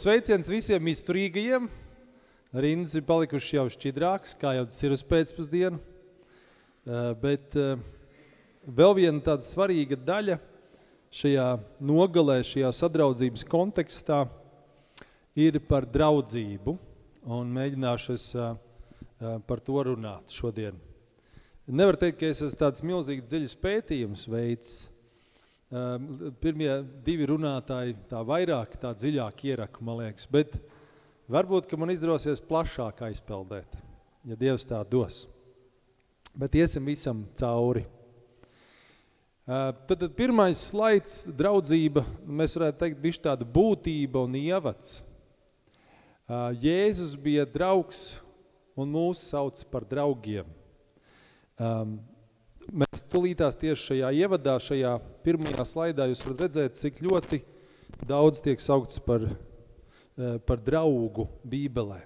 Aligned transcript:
sveiciens 0.00 0.48
visiem 0.48 0.86
izturīgajiem. 0.88 1.66
Rindas 2.56 2.94
ir 2.96 3.04
palikušas 3.04 3.52
jau 3.52 3.64
šķidrākas, 3.74 4.32
kā 4.40 4.54
jau 4.56 4.62
tas 4.70 4.78
ir 4.86 4.94
uz 4.94 5.02
pēcpusdienu. 5.06 5.80
Uh, 5.80 7.10
bet 7.20 7.56
uh, 7.60 7.74
vēl 8.64 8.94
viena 8.96 9.20
tāda 9.26 9.44
svarīga 9.44 9.98
daļa 10.00 10.38
šajā 11.12 11.46
nogalē, 11.84 12.38
šajā 12.46 12.70
sadraudzības 12.78 13.44
kontekstā 13.50 14.22
ir 15.36 15.60
par 15.68 15.84
draudzību. 15.84 16.78
Un 17.36 17.52
mēģināšu 17.52 18.16
es 18.16 18.30
uh, 18.38 18.54
par 19.46 19.60
to 19.60 19.84
runāt 19.90 20.32
šodien. 20.32 20.80
Nevar 21.68 22.00
teikt, 22.00 22.22
ka 22.22 22.32
es 22.32 22.40
esmu 22.40 22.62
tāds 22.62 22.82
milzīgi 22.86 23.26
dziļs 23.26 23.58
pētījums 23.60 24.24
veids. 24.32 24.72
Pirmie 25.70 26.72
divi 27.06 27.28
runātāji 27.30 27.94
tā 28.10 28.24
vairāk, 28.26 28.72
tā 28.82 28.90
dziļāk 28.90 29.44
ieraka, 29.52 29.84
man 29.86 30.00
liekas. 30.00 30.26
Bet 30.26 30.56
varbūt, 31.30 31.68
ka 31.70 31.78
man 31.78 31.92
izdrosies 31.94 32.42
plašāk 32.42 33.04
aizpeldēt, 33.06 33.76
ja 34.26 34.38
Dievs 34.40 34.66
tā 34.66 34.80
dos. 34.82 35.22
Bet 36.34 36.58
iesim 36.58 36.90
visam 36.90 37.22
cauri. 37.38 37.84
Tad, 39.46 39.94
tad 39.94 40.10
pirmais 40.18 40.58
slaids, 40.70 41.22
draudzība, 41.26 42.02
mēs 42.26 42.54
varētu 42.58 42.82
teikt, 42.82 43.00
bišķi 43.02 43.24
tāda 43.24 43.46
būtība 43.46 44.26
un 44.26 44.36
ievads. 44.38 45.00
Jēzus 46.62 47.16
bija 47.18 47.46
draugs 47.46 48.20
un 48.78 48.90
mūs 48.90 49.22
sauc 49.30 49.62
par 49.70 49.86
draugiem. 49.86 50.46
Um, 51.60 51.98
mēs 52.72 53.02
tulītās 53.10 53.58
tieši 53.58 53.86
šajā 53.90 54.10
ievadā, 54.22 54.56
šajā 54.62 54.94
pirmajā 55.24 55.66
slaidā 55.68 56.06
jūs 56.10 56.22
varat 56.26 56.44
redzēt, 56.46 56.78
cik 56.78 57.02
ļoti 57.04 57.40
daudz 58.08 58.42
tiek 58.44 58.62
saukts 58.62 59.00
par, 59.04 59.26
uh, 59.26 60.36
par 60.46 60.62
draugu 60.64 61.28
bībelē. 61.44 62.00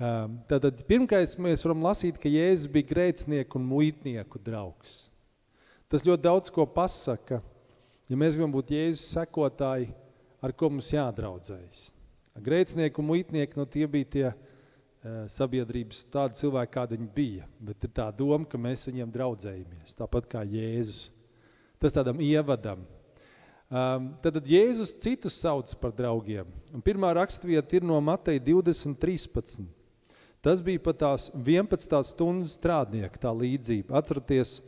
Um, 0.00 0.38
tātad 0.48 0.80
pirmkais 0.88 1.36
mēs 1.36 1.64
varam 1.66 1.82
lasīt, 1.84 2.16
ka 2.20 2.30
Jēzus 2.32 2.70
bija 2.72 2.88
grēcnieku 2.94 3.58
un 3.60 3.66
muitnieku 3.68 4.40
draugs. 4.40 5.10
Tas 5.92 6.06
ļoti 6.06 6.24
daudz 6.24 6.52
ko 6.54 6.64
pasaka, 6.64 7.42
ja 8.08 8.16
mēs 8.16 8.38
gribam 8.38 8.54
būt 8.54 8.72
Jēzus 8.72 9.10
sekotāji, 9.18 9.90
ar 10.40 10.54
ko 10.56 10.70
mums 10.72 10.88
jādraudzējas. 10.94 11.90
Grēcnieki 12.40 13.02
un 13.02 13.10
muitnieki, 13.10 13.58
no 13.60 13.66
tie 13.68 13.84
bija 13.90 14.08
tie 14.14 14.28
Eh, 14.30 14.49
sabiedrības 15.32 16.02
tādi 16.12 16.36
cilvēki, 16.42 16.72
kādi 16.74 16.98
viņi 16.98 17.10
bija. 17.14 17.46
Bet 17.60 17.86
ir 17.86 17.92
tā 17.96 18.10
doma, 18.12 18.44
ka 18.44 18.60
mēs 18.60 18.84
viņiem 18.90 19.12
draudzējamies, 19.14 19.96
tāpat 19.96 20.28
kā 20.28 20.44
Jēzus. 20.44 21.08
Tas 21.80 21.94
tādam 21.96 22.20
ievadam. 22.20 22.82
Um, 23.70 24.10
tad 24.20 24.36
Jēzus 24.44 24.92
citus 25.00 25.38
sauc 25.40 25.72
par 25.80 25.94
draugiem. 25.96 26.48
Un 26.74 26.82
pirmā 26.84 27.12
rakstvieta 27.16 27.78
ir 27.78 27.86
no 27.86 27.96
Mateja 28.02 28.42
20.13. 28.42 29.68
Tas 30.44 30.60
bija 30.64 30.80
pat 30.82 30.98
tās 31.00 31.28
11. 31.36 31.96
stundas 32.08 32.56
strādnieka 32.56 33.20
tā 33.20 33.32
līdzība. 33.32 33.94
Atceraties, 34.00 34.58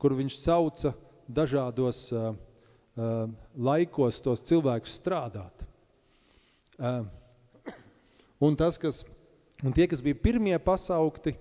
kur 0.00 0.14
viņš 0.18 0.38
sauca 0.40 0.94
dažādos 1.30 2.08
uh, 2.14 2.32
uh, 2.96 3.30
laikos 3.54 4.22
tos 4.24 4.42
cilvēkus 4.46 4.98
strādāt. 4.98 5.66
Uh, 6.80 7.04
un 8.40 8.56
tas, 8.58 8.78
kas 8.80 9.04
Un 9.60 9.74
tie, 9.76 9.84
kas 9.90 10.00
bija 10.00 10.16
pirmie 10.16 10.56
pasaukti, 10.62 11.34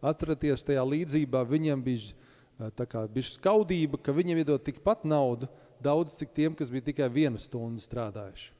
atceraties 0.00 0.64
tajā 0.64 0.84
līdzībā, 0.86 1.42
viņiem 1.48 1.82
bija 1.84 2.08
eh, 2.08 2.70
tā 2.76 2.86
kā 2.88 3.04
bija 3.10 3.28
skaudība, 3.28 4.00
ka 4.00 4.14
viņiem 4.16 4.40
iedod 4.40 4.64
tikpat 4.64 5.04
naudu, 5.08 5.48
daudz 5.82 6.16
cik 6.16 6.32
tiem, 6.36 6.56
kas 6.56 6.72
bija 6.72 6.88
tikai 6.88 7.10
vienu 7.12 7.40
stundu 7.40 7.82
strādājuši. 7.82 8.52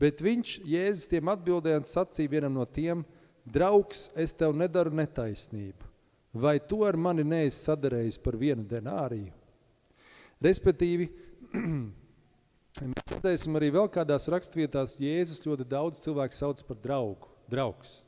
Bet 0.00 0.22
viņš, 0.24 0.54
Jēzus, 0.64 1.08
tiem 1.12 1.28
atbildēja 1.28 1.82
un 1.82 1.84
sacīja 1.84 2.32
vienam 2.32 2.56
no 2.56 2.64
tiem, 2.64 3.04
draugs, 3.44 4.08
es 4.16 4.32
tev 4.32 4.56
nedaru 4.56 4.94
netaisnību. 4.96 5.88
Vai 6.32 6.56
tu 6.62 6.84
ar 6.86 6.96
mani 6.96 7.26
neesi 7.26 7.58
sadarējis 7.66 8.20
par 8.22 8.38
vienu 8.40 8.64
denāriju? 8.70 9.34
Respektīvi, 10.40 11.10
mēs 12.94 13.12
redzēsim 13.12 13.58
arī 13.60 13.68
vēl 13.74 13.90
kādās 13.92 14.30
rakstvietās, 14.32 14.96
Jēzus 15.02 15.44
ļoti 15.44 15.66
daudz 15.68 16.00
cilvēku 16.00 16.38
sauc 16.38 16.62
par 16.64 16.80
draugu, 16.80 17.28
draugs. 17.50 17.98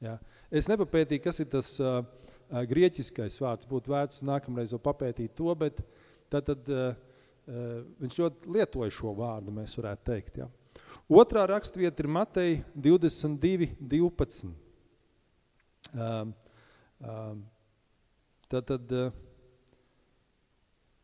Ja? 0.00 0.16
Es 0.50 0.68
nepapētīju, 0.70 1.22
kas 1.24 1.40
ir 1.42 1.48
tas 1.52 1.74
uh, 1.82 2.00
grieķiskais 2.50 3.36
vārds, 3.42 3.68
būtu 3.70 3.92
vērts 3.92 4.24
nākamreiz 4.26 4.72
vēl 4.74 4.82
papētīt 4.84 5.36
to, 5.38 5.52
bet 5.58 5.82
tad, 6.32 6.48
tad 6.48 6.72
uh, 6.72 6.94
uh, 6.94 7.68
viņš 8.00 8.18
ļoti 8.22 8.54
lietoja 8.56 8.96
šo 8.96 9.14
vārdu, 9.18 9.54
mēs 9.60 9.76
varētu 9.78 10.06
teikt. 10.08 10.40
Ja? 10.42 10.48
Otrā 11.10 11.44
rakstvieta 11.50 12.04
ir 12.04 12.10
Matei 12.10 12.58
22, 12.74 13.72
12. 13.80 14.52
Um, 15.90 16.34
um, 17.02 17.40
tad, 18.46 18.68
tad, 18.68 18.92
uh, 18.94 19.10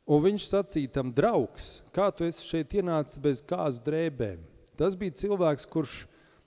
un 0.06 0.22
viņš 0.28 0.46
sacīja 0.46 0.92
tam 1.00 1.10
draugs, 1.14 1.80
kā 1.94 2.08
tu 2.14 2.26
esi 2.28 2.46
šeit 2.46 2.76
ienācis 2.78 3.18
bez 3.22 3.42
kāzu 3.42 3.82
drēbēm. 3.86 4.44
Tas 4.78 4.94
bija 4.98 5.16
cilvēks, 5.18 5.66
kurš 5.72 6.04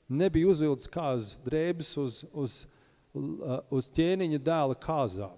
nebija 0.10 0.50
uzvilcis 0.50 0.90
kāzas 0.92 1.38
drēbes 1.46 1.94
uz, 2.02 2.24
uz, 2.34 2.64
uz 3.70 3.90
ķēniņa 3.96 4.42
dēla 4.44 4.78
kāzā. 4.82 5.30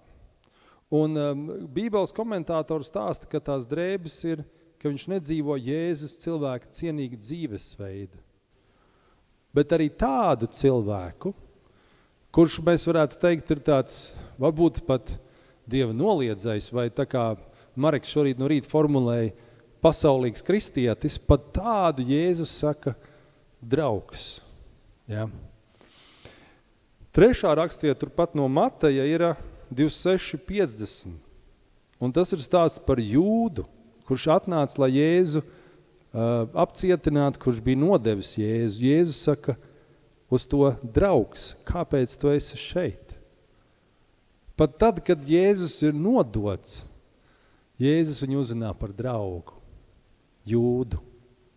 Un 0.92 1.16
um, 1.16 1.44
Bībeles 1.72 2.12
komentātors 2.12 2.90
stāsta, 2.92 3.28
ka 3.30 3.40
tās 3.40 3.64
drēbes 3.68 4.18
ir, 4.28 4.42
ka 4.80 4.90
viņš 4.90 5.06
nedzīvo 5.14 5.56
Jēzus 5.56 6.18
cilvēka 6.20 6.68
cienīga 6.74 7.16
dzīvesveida. 7.20 8.18
Bet 9.52 9.72
arī 9.76 9.86
tādu 9.92 10.48
cilvēku, 10.52 11.32
kurš 12.32 12.58
mēs 12.64 12.84
varētu 12.88 13.20
teikt 13.20 13.54
ir 13.54 13.64
tāds, 13.64 13.96
varbūt 14.40 14.82
pat 14.88 15.16
Dieva 15.68 15.94
noliedzējs, 15.94 16.72
vai 16.74 16.88
tā 16.90 17.06
kā 17.06 17.30
Mareks 17.78 18.10
šorīt 18.12 18.40
no 18.40 18.48
rīta 18.50 18.68
formulēja, 18.68 19.32
pasaulīgs 19.80 20.44
kristietis, 20.44 21.16
pat 21.16 21.52
tādu 21.56 22.04
Jēzus 22.04 22.52
saka 22.60 22.96
draugs. 23.62 24.42
Ja. 25.10 25.26
Trešā 27.12 27.52
rakstiet 27.58 27.98
turpat 28.00 28.36
no 28.38 28.46
Mateja 28.48 29.04
ir 29.04 29.24
26.50. 29.74 31.12
Un 32.02 32.14
tas 32.14 32.32
ir 32.34 32.40
stāsts 32.42 32.82
par 32.82 32.98
jūdu, 33.02 33.66
kurš 34.08 34.28
atnāca, 34.36 34.80
lai 34.82 34.90
Jēzu 34.96 35.42
uh, 35.42 36.48
apcietinātu, 36.64 37.40
kurš 37.42 37.60
bija 37.64 37.78
nodevis 37.82 38.34
Jēzu. 38.40 38.82
Jēzus 38.88 39.20
saka 39.28 39.56
uz 40.32 40.48
to 40.48 40.72
draugs, 40.82 41.52
kāpēc 41.68 42.16
tu 42.18 42.32
esi 42.32 42.58
šeit? 42.58 43.14
Pat 44.56 44.74
tad, 44.80 45.04
kad 45.04 45.22
Jēzus 45.28 45.78
ir 45.84 45.94
nodots, 45.96 46.82
Jēzus 47.82 48.24
viņu 48.24 48.42
uzzinā 48.42 48.72
par 48.78 48.92
draugu, 48.96 49.56
jūdu 50.48 51.00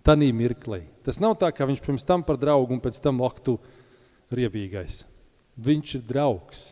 tanī 0.05 0.29
mirklī. 0.35 0.83
Tas 1.05 1.19
nav 1.21 1.35
tā, 1.41 1.49
ka 1.53 1.67
viņš 1.67 1.81
pirms 1.83 2.05
tam 2.05 2.23
par 2.25 2.37
draugu 2.41 2.75
un 2.75 2.81
pēc 2.83 2.99
tam 3.01 3.23
laktu 3.23 3.57
riebīgais. 4.33 5.03
Viņš 5.65 5.95
ir 5.99 6.03
draugs. 6.05 6.65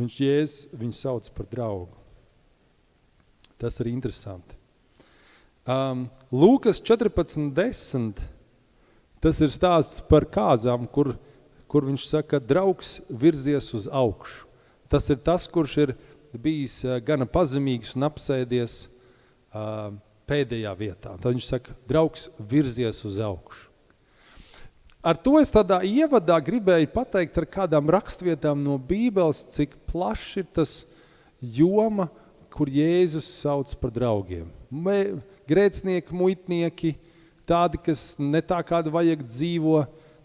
Viņš 0.00 0.20
jēs, 0.24 0.54
viņu 0.72 0.96
sauc 0.96 1.28
par 1.36 1.48
draugu. 1.50 1.98
Tas 3.60 3.76
ir 3.82 3.90
interesanti. 3.90 4.56
Um, 5.68 6.06
Lūkas 6.32 6.80
14.10. 6.80 8.22
Tas 9.20 9.40
ir 9.44 9.52
stāsts 9.52 10.00
par 10.08 10.24
kāzām, 10.24 10.86
kur, 10.88 11.12
kur 11.68 11.84
viņš 11.84 12.06
saka, 12.08 12.40
draugs 12.40 13.02
virzies 13.12 13.68
uz 13.76 13.84
augšu. 13.84 14.46
Tas 14.90 15.04
ir 15.12 15.20
tas, 15.22 15.44
kurš 15.44 15.74
ir 15.84 15.92
bijis 16.32 16.80
uh, 16.86 16.96
gana 17.04 17.28
pazemīgs 17.28 17.92
un 17.98 18.08
apsēdies 18.08 18.86
uh, 19.52 19.92
pēdējā 20.30 20.76
vietā. 20.78 21.16
Tad 21.18 21.34
viņš 21.34 21.48
saka, 21.50 21.74
draugs 21.90 22.28
virzies 22.38 23.02
uz 23.06 23.18
augšu. 23.22 23.66
Ar 25.00 25.16
to 25.16 25.38
es 25.40 25.48
tādā 25.48 25.78
ievadā 25.86 26.36
gribēju 26.44 26.90
pateikt 26.92 27.38
ar 27.40 27.46
kādām 27.48 27.88
rakstvietām 27.88 28.60
no 28.60 28.76
Bībeles, 28.76 29.40
cik 29.48 29.78
plaši 29.88 30.42
ir 30.42 30.50
tas 30.58 30.74
joma, 31.40 32.10
kur 32.52 32.68
Jēzus 32.68 33.24
sauc 33.40 33.72
par 33.80 33.94
draugiem. 33.96 34.50
Mē, 34.68 34.98
grēcnieki, 35.48 36.12
muitnieki, 36.12 36.92
tādi, 37.48 37.80
kas 37.80 38.12
ne 38.20 38.42
tā 38.44 38.60
kāda 38.66 38.92
vajag 38.92 39.24
dzīvo, 39.24 39.78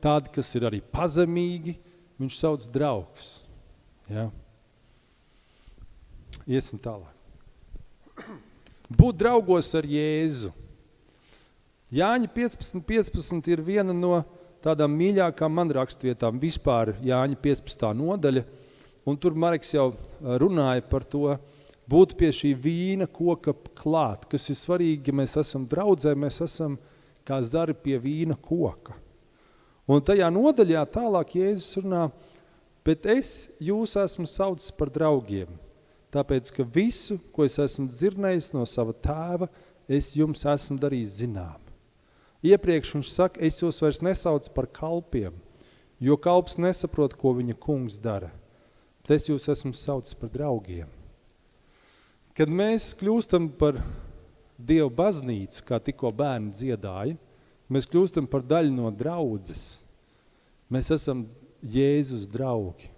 tādi, 0.03 0.33
kas 0.35 0.51
ir 0.59 0.67
arī 0.67 0.81
pazemīgi, 0.93 1.77
viņš 2.19 2.39
sauc 2.41 2.67
draugs. 2.75 3.31
Ja? 4.11 4.27
Iesim 6.43 6.83
tālāk. 6.83 7.15
Būt 8.85 9.17
draugos 9.17 9.71
ar 9.73 9.85
Jēzu. 9.89 10.51
Jāņa 11.95 12.29
15, 12.29 12.83
15 12.85 13.47
ir 13.49 13.61
viena 13.65 13.93
no 13.97 14.19
tādām 14.61 14.93
mīļākām 14.93 15.53
man 15.57 15.71
rakstvietām 15.73 16.37
vispār 16.41 16.93
Jāņa 17.05 17.39
15. 17.41 17.87
nodaļa, 17.97 18.43
un 19.09 19.17
tur 19.17 19.33
Mareks 19.33 19.73
jau 19.73 19.87
runāja 20.21 20.85
par 20.85 21.05
to, 21.05 21.33
būt 21.89 22.13
pie 22.19 22.29
šī 22.33 22.53
vīna 22.53 23.09
koka 23.09 23.55
klāt, 23.77 24.29
kas 24.29 24.49
ir 24.53 24.59
svarīgi, 24.59 25.09
ja 25.09 25.17
mēs 25.17 25.33
esam 25.41 25.65
draudzē, 25.69 26.13
mēs 26.13 26.41
esam 26.45 26.77
kā 27.25 27.41
zari 27.41 27.73
pie 27.73 27.97
vīna 28.01 28.37
koka. 28.37 28.93
Un 29.89 30.01
tajā 30.01 30.29
nodaļā 30.33 30.85
tālāk 30.93 31.37
Jēzus 31.39 31.81
runā, 31.81 32.07
bet 32.85 33.05
es 33.09 33.47
jūs 33.57 33.97
esmu 33.97 34.29
saucis 34.29 34.73
par 34.77 34.93
draugiem, 34.93 35.49
tāpēc, 36.15 36.49
ka 36.55 36.63
visu, 36.63 37.19
ko 37.35 37.45
es 37.47 37.59
esmu 37.61 37.89
dzirdējis 37.91 38.53
no 38.55 38.63
sava 38.69 38.95
tēva, 38.95 39.49
es 39.87 40.13
jums 40.15 40.45
esmu 40.47 40.79
darījis 40.81 41.19
zinām. 41.21 41.61
Iepriekš 42.45 42.93
viņš 42.95 43.11
saka, 43.11 43.41
es 43.41 43.59
jūs 43.61 43.81
vairs 43.81 44.03
nesaucu 44.05 44.51
par 44.53 44.69
kalpiem, 44.69 45.35
jo 45.99 46.17
kalps 46.21 46.59
nesaprot, 46.61 47.15
ko 47.17 47.33
viņa 47.37 47.57
kungs 47.61 47.97
dara. 48.01 48.31
Bet 49.01 49.17
es 49.17 49.29
jūs 49.29 49.49
esmu 49.51 49.73
saucis 49.77 50.17
par 50.17 50.31
draugiem. 50.33 50.89
Kad 52.35 52.51
mēs 52.51 52.93
kļūstam 52.99 53.51
par 53.59 53.79
Dievu 54.55 54.89
baznīcu, 54.95 55.65
kā 55.67 55.81
tikko 55.83 56.13
bērni 56.15 56.53
dziedāja, 56.55 57.17
mēs 57.67 57.87
kļūstam 57.91 58.27
par 58.31 58.43
daļu 58.45 58.71
no 58.71 58.91
draudzes. 58.91 59.81
Mēs 60.71 60.93
esam 60.95 61.25
Jēzus 61.59 62.25
draugi. 62.31 62.94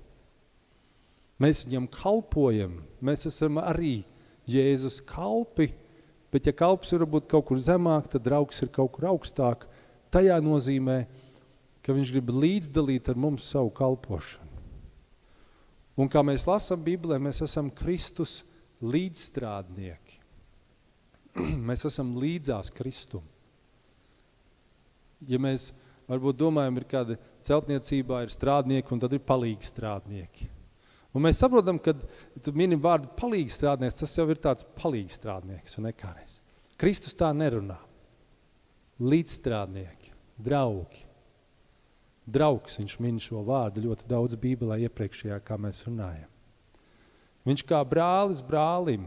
Mēs 1.41 1.63
viņam 1.67 1.85
kalpojam, 1.93 2.79
mēs 3.03 3.27
esam 3.29 3.59
arī 3.61 4.01
Jēzus 4.49 5.01
kalpi, 5.05 5.69
bet 6.33 6.49
ja 6.49 6.53
kalps 6.55 6.93
ir 6.93 7.03
varbūt 7.03 7.27
kaut 7.29 7.45
kur 7.49 7.61
zemāk, 7.61 8.09
tad 8.09 8.25
draugs 8.25 8.63
ir 8.63 8.71
kaut 8.73 8.95
kur 8.95 9.09
augstāk. 9.11 9.67
Tajā 10.13 10.39
nozīmē, 10.41 11.03
ka 11.85 11.93
viņš 11.93 12.13
grib 12.15 12.31
līdzdalīt 12.33 13.11
ar 13.11 13.19
mums 13.19 13.45
savu 13.51 13.69
kalpošanu. 13.75 14.45
Un 15.97 16.09
kā 16.13 16.21
mēs 16.25 16.45
lasām 16.47 16.83
Bībelē, 16.85 17.17
mēs 17.21 17.41
esam 17.45 17.71
Kristus 17.73 18.41
līdzstrādnieki. 18.81 20.17
mēs 21.69 21.85
esam 21.89 22.15
līdzās 22.17 22.71
Kristum. 22.73 23.25
Ja 25.27 25.39
mēs 25.41 25.71
varbūt 26.09 26.37
domājam, 26.39 26.77
ir 26.77 26.85
kāda 26.89 27.17
celtniecībā 27.45 28.23
ir 28.25 28.33
strādnieki 28.33 28.93
un 28.93 29.01
tad 29.01 29.15
ir 29.17 29.23
palīgi 29.25 29.65
strādnieki. 29.65 30.49
Un 31.15 31.23
mēs 31.23 31.39
saprotam, 31.41 31.79
ka 31.79 31.93
tu 32.43 32.53
mini 32.57 32.77
vārdu 32.79 33.09
palīgi 33.17 33.53
strādnieks, 33.53 33.97
tas 34.01 34.13
jau 34.17 34.27
ir 34.29 34.39
tāds 34.43 34.67
palīgi 34.77 35.15
strādnieks 35.15 35.77
un 35.79 35.87
nekārēs. 35.87 36.39
Kristus 36.77 37.15
tā 37.17 37.31
nerunā. 37.33 37.79
Līdzstrādnieki, 39.01 40.11
draugi. 40.41 41.05
Draugs, 42.27 42.75
viņš 42.81 42.97
min 42.99 43.21
šo 43.23 43.39
vārdu 43.47 43.85
ļoti 43.85 44.07
daudz 44.09 44.35
Bībelē 44.41 44.81
iepriekšējā, 44.87 45.37
kā 45.47 45.55
mēs 45.61 45.85
runājam. 45.87 46.27
Viņš 47.47 47.63
kā 47.69 47.79
brālis 47.87 48.41
brālim, 48.43 49.05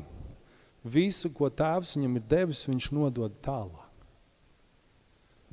visu, 0.81 1.29
ko 1.35 1.51
tēvs 1.53 1.93
viņam 1.99 2.17
ir 2.17 2.25
devis, 2.31 2.65
viņš 2.69 2.89
nodod 2.97 3.35
tālāk. 3.45 3.91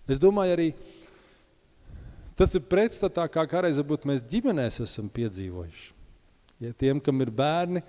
Es 0.07 0.21
domāju 0.23 0.55
arī, 0.55 0.69
tas 2.39 2.55
ir 2.55 2.63
pretstatā, 2.71 3.27
kā 3.27 3.44
kādreiz 3.44 3.81
varbūt 3.81 4.07
mēs 4.07 4.23
ģimenēs 4.31 4.79
esam 4.85 5.11
piedzīvojuši. 5.11 5.96
Ja 6.63 6.74
tiem, 6.74 7.01
kam 7.04 7.21
ir 7.21 7.30
bērni, 7.33 7.83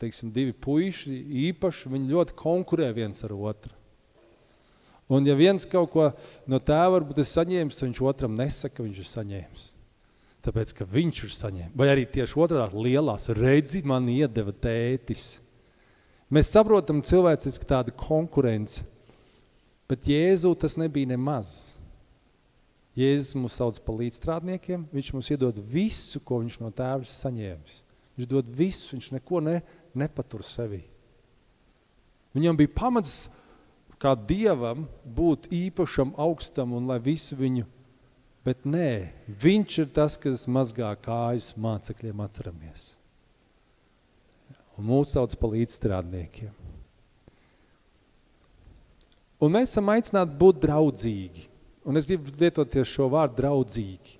teiksim, 0.00 0.30
divi 0.34 0.54
puiši 0.56 1.12
īpaši, 1.50 1.90
viņi 1.92 2.14
ļoti 2.14 2.36
konkurē 2.38 2.88
viens 2.96 3.20
ar 3.26 3.34
otru. 3.36 3.76
Un 5.10 5.26
ja 5.26 5.34
viens 5.34 5.66
kaut 5.66 5.90
ko 5.90 6.06
no 6.50 6.60
tēva 6.62 6.94
varbūt 6.96 7.18
ir 7.18 7.26
saņēmis, 7.26 7.82
viņš 7.82 8.00
otram 8.06 8.36
nesaka, 8.38 8.84
viņš 8.84 8.98
ir 9.02 9.08
saņēmis. 9.10 9.64
Tāpēc, 10.46 10.72
ka 10.78 10.86
viņš 10.88 11.22
ir 11.26 11.32
saņēmis. 11.36 11.76
Vai 11.76 11.88
arī 11.92 12.06
tieši 12.08 12.38
otrādāk 12.40 12.76
lielās, 12.78 13.26
redzi, 13.36 13.82
man 13.84 14.06
iedeva 14.08 14.54
tētis. 14.54 15.40
Mēs 16.30 16.52
saprotam 16.54 17.02
cilvēciski 17.04 17.66
tādu 17.68 17.92
konkurenci, 17.98 18.86
bet 19.90 20.06
Jēzu 20.08 20.54
tas 20.62 20.78
nebija 20.78 21.10
nemaz. 21.10 21.58
Jēzus 22.98 23.36
mūs 23.38 23.56
sauc 23.60 23.78
par 23.84 24.00
līdzstrādniekiem, 24.00 24.88
viņš 24.90 25.10
mums 25.14 25.30
iedod 25.30 25.60
visu, 25.70 26.18
ko 26.26 26.40
viņš 26.42 26.56
no 26.62 26.72
tēvs 26.74 27.12
saņēmis. 27.22 27.76
Viņš 28.18 28.30
dod 28.30 28.48
visu, 28.52 28.96
viņš 28.96 29.12
neko 29.14 29.42
ne, 29.46 29.60
nepatur 29.94 30.42
sevī. 30.44 30.82
Viņam 32.34 32.58
bija 32.58 32.72
pamats 32.74 33.28
kā 34.00 34.14
dievam 34.14 34.86
būt 35.04 35.50
īpašam, 35.54 36.14
augstam 36.18 36.74
un 36.76 36.88
lai 36.90 36.98
visu 37.02 37.36
viņu, 37.38 37.66
bet 38.46 38.64
nē, 38.64 39.12
viņš 39.42 39.78
ir 39.82 39.92
tas, 39.94 40.16
kas 40.20 40.46
mazgā 40.48 40.90
kājas 41.04 41.52
mācekļiem 41.60 42.22
atceramies. 42.24 42.94
Un 44.78 44.88
mūs 44.88 45.12
sauc 45.12 45.36
par 45.36 45.52
līdzstrādniekiem. 45.52 46.54
Un 49.40 49.52
mēs 49.52 49.72
esam 49.72 49.88
aicināti 49.92 50.36
būt 50.40 50.60
draudzīgi. 50.64 51.49
Un 51.84 51.96
es 51.96 52.06
gribu 52.08 52.32
lietoties 52.40 52.88
šo 52.88 53.08
vārdu 53.12 53.40
draudzīgi. 53.40 54.18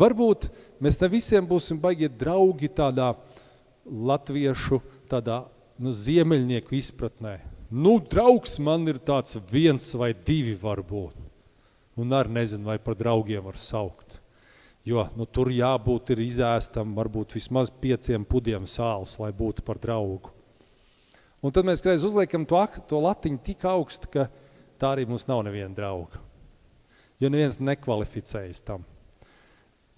Varbūt 0.00 0.48
mēs 0.84 0.98
ne 1.00 1.08
visiem 1.12 1.46
būsim 1.48 1.80
baigie 1.80 2.08
draugi 2.08 2.68
tādā 2.72 3.14
latviešu, 3.84 4.80
tādā 5.10 5.42
nu, 5.80 5.92
ziemeļnieku 5.92 6.76
izpratnē. 6.76 7.38
Nu, 7.70 7.98
draugs 8.02 8.58
man 8.62 8.86
ir 8.90 9.00
tāds 9.00 9.38
viens 9.50 9.86
vai 9.96 10.12
divi 10.12 10.56
varbūt. 10.60 11.16
Un 12.00 12.14
arī 12.16 12.32
nezinu, 12.40 12.68
vai 12.68 12.78
par 12.82 12.96
draugiem 12.98 13.44
var 13.44 13.58
saukt. 13.60 14.18
Jo 14.86 15.04
nu, 15.16 15.26
tur 15.28 15.50
jābūt 15.52 16.14
ir 16.14 16.22
izēstam 16.24 16.94
varbūt 16.96 17.36
vismaz 17.36 17.68
pieciem 17.82 18.24
pudiem 18.24 18.64
sāls, 18.68 19.18
lai 19.20 19.32
būtu 19.36 19.64
par 19.66 19.80
draugu. 19.80 20.32
Un 21.44 21.52
tad 21.52 21.68
mēs 21.68 21.84
uzliekam 21.84 22.46
to, 22.48 22.60
to 22.88 23.00
latiņu 23.00 23.44
tik 23.44 23.64
augstu, 23.68 24.08
ka 24.12 24.26
tā 24.80 24.94
arī 24.94 25.06
mums 25.08 25.28
nav 25.28 25.44
neviena 25.44 25.76
drauga 25.76 26.29
jo 27.20 27.30
neviens 27.30 27.60
nekvalificējas 27.60 28.64
tam. 28.64 28.86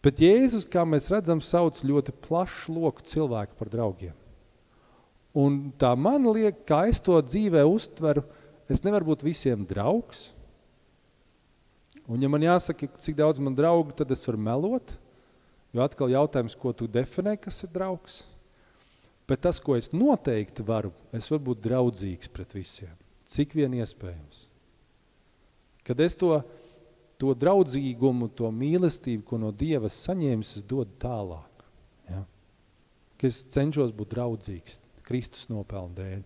Bet 0.03 0.19
Jēzus, 0.19 0.67
kā 0.67 0.83
mēs 0.83 1.07
redzam, 1.13 1.39
sauc 1.39 1.79
ļoti 1.87 2.15
plašu 2.25 2.75
loku 2.75 3.05
cilvēku 3.07 3.55
par 3.59 3.71
draugiem. 3.71 4.17
Un 5.33 5.71
tā 5.79 5.93
man 5.97 6.27
liek, 6.35 6.65
kā 6.69 6.83
es 6.91 6.99
to 7.01 7.15
dzīvē 7.23 7.63
uztveru, 7.65 8.25
es 8.69 8.83
nevaru 8.85 9.13
būt 9.13 9.23
visiem 9.25 9.63
draugs. 9.69 10.33
Un 12.11 12.21
ja 12.21 12.29
man 12.29 12.43
jāsaka, 12.43 12.91
cik 13.01 13.17
daudz 13.17 13.39
man 13.41 13.55
draugu, 13.57 13.95
tad 13.97 14.11
es 14.13 14.27
varu 14.27 14.43
melot, 14.43 14.97
jo 15.73 15.85
atkal 15.85 16.11
jautājums, 16.13 16.59
ko 16.59 16.75
tu 16.77 16.91
definē, 16.91 17.39
kas 17.41 17.63
ir 17.65 17.71
draugs. 17.73 18.25
Bet 19.31 19.45
tas, 19.47 19.63
ko 19.63 19.79
es 19.79 19.93
noteikti 19.95 20.67
varu, 20.67 20.91
es 21.15 21.31
varu 21.31 21.53
būt 21.53 21.63
draudzīgs 21.65 22.29
pret 22.35 22.59
visiem. 22.59 22.93
Cik 23.31 23.55
vien 23.57 23.79
iespējams. 23.79 24.49
Kad 25.87 26.03
es 26.03 26.19
to 26.19 26.35
to 27.23 27.33
draudzīgumu, 27.39 28.33
to 28.35 28.51
mīlestību, 28.51 29.23
ko 29.29 29.39
no 29.39 29.53
Dieva 29.55 29.91
saņēmis, 29.93 30.57
es 30.59 30.67
dodu 30.67 30.91
tālāk. 31.03 31.67
Ja? 32.11 32.25
Ka 33.19 33.29
es 33.31 33.45
cenšos 33.55 33.95
būt 33.95 34.17
draudzīgs 34.17 34.81
Kristus 35.07 35.47
nopelnu 35.51 35.95
dēļ. 35.99 36.23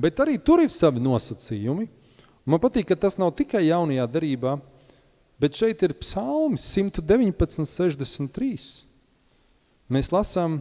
Bet 0.00 0.22
arī 0.22 0.38
tur 0.40 0.62
ir 0.62 0.70
savi 0.72 1.02
nosacījumi. 1.02 1.88
Man 2.48 2.62
patīk, 2.62 2.86
ka 2.88 2.96
tas 2.96 3.18
nav 3.20 3.34
tikai 3.36 3.66
jaunajā 3.66 4.06
darībā, 4.10 4.54
bet 5.40 5.58
šeit 5.58 5.82
ir 5.84 5.96
psalmi 6.00 6.58
119, 6.60 7.66
63. 7.68 8.70
Mēs 9.90 10.12
lasām, 10.14 10.60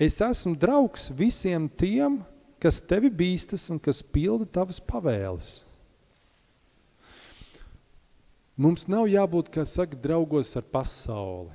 es 0.00 0.18
esmu 0.24 0.56
draugs 0.58 1.10
visiem 1.14 1.68
tiem, 1.68 2.18
kas 2.58 2.80
tevi 2.82 3.12
bīstas 3.12 3.68
un 3.70 3.78
kas 3.78 4.02
pilda 4.02 4.48
tavas 4.48 4.80
pavēles. 4.82 5.60
Mums 8.54 8.86
nav 8.86 9.08
jābūt, 9.10 9.50
kā 9.50 9.64
saka, 9.66 9.98
draugos 9.98 10.52
ar 10.54 10.62
pasauli. 10.70 11.50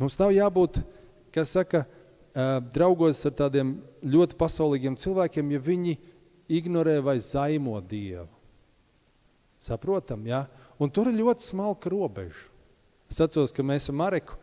Mums 0.00 0.16
nav 0.16 0.32
jābūt, 0.32 0.80
kā 1.34 1.44
saka, 1.44 1.84
draugos 2.72 3.20
ar 3.28 3.34
tādiem 3.36 3.74
ļoti 4.00 4.38
pasaulīgiem 4.40 4.96
cilvēkiem, 4.96 5.50
ja 5.52 5.60
viņi 5.60 5.98
ignorē 6.50 6.96
vai 7.04 7.18
zaimo 7.20 7.76
Dievu. 7.84 8.30
Saprotam, 9.60 10.24
ja? 10.24 10.46
Un 10.80 10.88
tur 10.88 11.10
ir 11.10 11.18
ļoti 11.20 11.44
smalka 11.44 11.92
robeža. 11.92 12.48
Es 13.10 13.20
atceros, 13.20 13.52
ka 13.52 13.64
mēs 13.66 13.90
ar 13.90 13.98
Mareku 13.98 14.38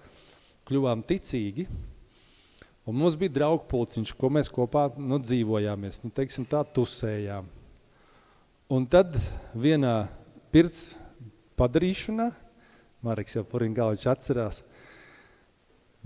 kļuvām 0.67 1.01
ticīgi, 1.07 1.65
un 2.85 2.99
mums 2.99 3.15
bija 3.17 3.33
draugu 3.39 3.65
pulciņš, 3.71 4.13
ko 4.19 4.29
mēs 4.35 4.51
kopā 4.53 4.89
nu, 4.99 5.17
dzīvojāmies, 5.23 6.03
nu, 6.03 6.11
teiksim 6.13 6.45
tā, 6.45 6.61
tusējām. 6.75 7.47
Un 8.69 8.85
tad 8.91 9.15
vienā 9.55 10.09
pirts 10.51 10.91
padarīšanā, 11.57 12.31
Mareks 13.05 13.37
jau 13.37 13.43
Puringāliņš 13.45 14.05
atcerās, 14.09 14.61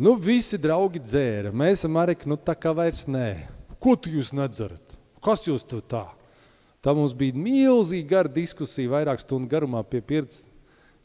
nu 0.01 0.15
visi 0.19 0.59
draugi 0.59 1.01
dzēra, 1.03 1.53
mēs 1.55 1.85
ar 1.87 1.93
Mareku, 1.93 2.29
nu 2.31 2.37
tā 2.39 2.55
kā 2.59 2.73
vairs 2.75 3.05
nē. 3.07 3.29
Ko 3.81 3.95
tu 3.97 4.11
jūs 4.13 4.33
nedzerat? 4.35 4.97
Kas 5.23 5.45
jūs 5.47 5.65
tu 5.67 5.79
tā? 5.81 6.05
Tā 6.81 6.93
mums 6.97 7.13
bija 7.17 7.37
milzīga 7.37 8.09
gara 8.09 8.31
diskusija, 8.31 8.89
vairāk 8.89 9.21
stundu 9.21 9.49
garumā 9.49 9.83
pie 9.85 10.01
pirts, 10.01 10.47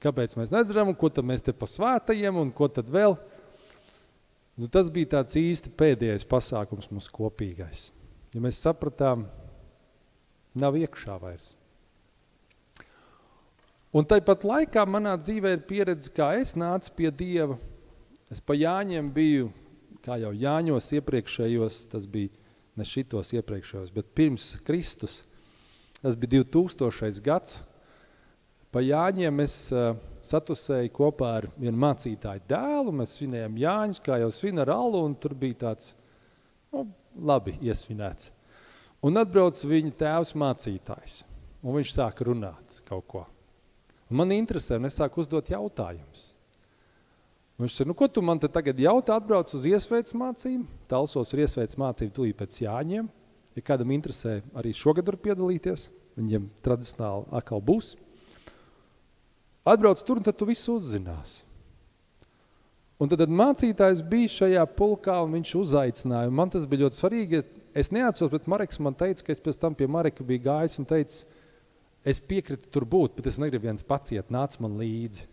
kāpēc 0.03 0.37
mēs 0.39 0.53
nedzeram, 0.53 0.93
un 0.93 0.99
ko 0.99 1.11
tad 1.13 1.27
mēs 1.29 1.45
te 1.45 1.53
pa 1.57 1.69
svētajiem, 1.69 2.39
un 2.41 2.53
ko 2.55 2.69
tad 2.73 2.89
vēl. 2.93 3.17
Nu, 4.57 4.71
tas 4.73 4.89
bija 4.93 5.19
tāds 5.19 5.37
īsti 5.37 5.73
pēdējais 5.77 6.25
pasākums 6.29 6.89
mums 6.89 7.11
kopīgais. 7.13 7.91
Ja 8.33 8.41
mēs 8.45 8.61
sapratām, 8.65 9.27
nav 10.57 10.79
iekšā 10.81 11.19
vairs. 11.21 11.53
Un 13.97 14.05
tāpat 14.05 14.43
laikā 14.45 14.83
manā 14.85 15.15
dzīvē 15.17 15.55
ir 15.57 15.63
pieredze, 15.65 16.11
kā 16.13 16.35
es 16.37 16.53
nācu 16.59 16.91
pie 16.99 17.09
Dieva. 17.09 17.55
Es 18.29 18.43
pa 18.45 18.53
Jāņiem 18.53 19.07
biju, 19.15 19.47
kā 20.05 20.19
jau 20.21 20.35
Jāņos 20.37 20.91
iepriekšējos, 20.99 21.79
tas 21.95 22.05
bija 22.11 22.29
ne 22.77 22.85
šitos 22.85 23.31
iepriekšējos, 23.39 23.95
bet 23.95 24.11
pirms 24.13 24.51
Kristus. 24.67 25.23
Tas 26.03 26.19
bija 26.21 26.43
2000. 26.43 27.23
gads. 27.25 27.63
Pa 28.75 28.83
Jāņiem 28.85 29.41
es 29.47 29.55
uh, 29.73 29.95
satusēju 30.27 30.93
kopā 30.93 31.31
ar 31.39 31.47
vienu 31.55 31.79
mācītāju 31.87 32.45
dēlu. 32.51 32.93
Mēs 32.99 33.15
svinējām 33.17 33.57
Jāņus, 33.63 34.03
kā 34.05 34.19
jau 34.21 34.29
svin 34.35 34.61
ar 34.61 34.75
alu, 34.75 35.07
un 35.07 35.15
tur 35.17 35.33
bija 35.39 35.63
tāds, 35.63 35.95
nu, 36.75 36.85
labi 37.17 37.57
iesvinēts. 37.65 38.29
Un 39.09 39.23
atbrauc 39.23 39.63
viņa 39.65 39.95
tēvs 40.05 40.35
mācītājs, 40.37 41.17
un 41.63 41.79
viņš 41.79 41.95
sāk 41.97 42.21
runāt 42.29 42.83
kaut 42.91 43.09
ko. 43.09 43.25
Un 44.07 44.21
man 44.21 44.33
interesē, 44.35 44.79
un 44.79 44.87
es 44.87 44.97
sāku 44.99 45.23
uzdot 45.23 45.51
jautājumus. 45.51 46.31
Un 47.57 47.65
viņš 47.65 47.79
saka, 47.79 47.89
nu 47.89 47.97
ko 47.97 48.07
tu 48.13 48.23
man 48.23 48.39
te 48.39 48.49
tagad 48.53 48.79
jautā, 48.79 49.17
atbrauc 49.17 49.51
uz 49.57 49.65
iesveic 49.65 50.13
mācību, 50.13 50.67
talsos 50.91 51.33
ir 51.33 51.47
iesveic 51.47 51.73
mācību 51.81 52.13
tūlīt 52.15 52.37
pēc 52.39 52.59
Jāņiem. 52.67 53.09
Ja 53.57 53.65
kādam 53.65 53.95
interesē, 53.97 54.43
arī 54.53 54.75
šogad 54.77 55.09
var 55.09 55.17
piedalīties, 55.25 55.87
viņiem 56.19 56.51
tradicionāli 56.65 57.25
atkal 57.39 57.63
būs. 57.65 57.95
Atbrauc 59.67 60.03
tur, 60.05 60.21
un 60.21 60.27
tad 60.27 60.37
tu 60.37 60.47
visu 60.47 60.77
uzzinās. 60.77 61.41
Un 63.01 63.09
tad, 63.09 63.23
tad 63.25 63.33
mācītājs 63.33 64.05
bija 64.09 64.33
šajā 64.33 64.67
pulkā, 64.77 65.17
un 65.25 65.35
viņš 65.37 65.55
uzaicināja. 65.59 66.33
Man 66.33 66.53
tas 66.53 66.69
bija 66.69 66.85
ļoti 66.85 67.01
svarīgi. 67.01 67.41
Es 67.77 67.91
neatceros, 67.93 68.33
bet 68.33 68.47
Mareks 68.49 68.79
man 68.85 68.95
teica, 68.97 69.25
ka 69.25 69.35
es 69.35 69.43
pēc 69.43 69.59
tam 69.61 69.75
pie 69.77 69.89
Mareka 69.89 70.25
biju 70.25 70.45
gājis 70.47 70.79
un 70.81 70.89
teica, 70.89 71.25
es 72.07 72.21
piekritu 72.23 72.71
tur 72.73 72.87
būt, 72.87 73.17
bet 73.19 73.27
es 73.31 73.41
negribu 73.43 73.67
viens 73.67 73.85
pats 73.87 74.15
iet, 74.15 74.31
nāc 74.31 74.55
man 74.63 74.79
līdzi. 74.79 75.27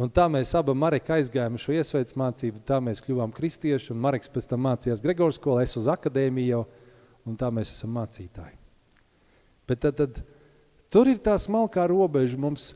Un 0.00 0.10
tā 0.10 0.24
mēs 0.30 0.50
abi 0.58 0.74
Mareka 0.74 1.14
aizgājām 1.20 1.58
šo 1.60 1.74
iesveic 1.76 2.10
mācību, 2.18 2.64
tā 2.66 2.80
mēs 2.82 3.02
kļuvām 3.04 3.34
kristieši, 3.34 3.92
un 3.94 4.00
Mareks 4.02 4.30
pēc 4.34 4.48
tam 4.50 4.64
mācījās 4.66 5.02
Gregors 5.04 5.38
skolā, 5.38 5.62
es 5.62 5.76
uz 5.78 5.86
akadēmiju 5.90 6.50
jau, 6.50 6.62
un 7.30 7.36
tā 7.38 7.50
mēs 7.54 7.70
esam 7.76 7.94
mācītāji. 7.94 8.58
Bet 9.70 9.84
tad, 9.84 10.00
tad 10.00 10.18
tur 10.90 11.10
ir 11.10 11.20
tā 11.22 11.36
smalkā 11.38 11.86
robeža, 11.90 12.38
mums, 12.42 12.72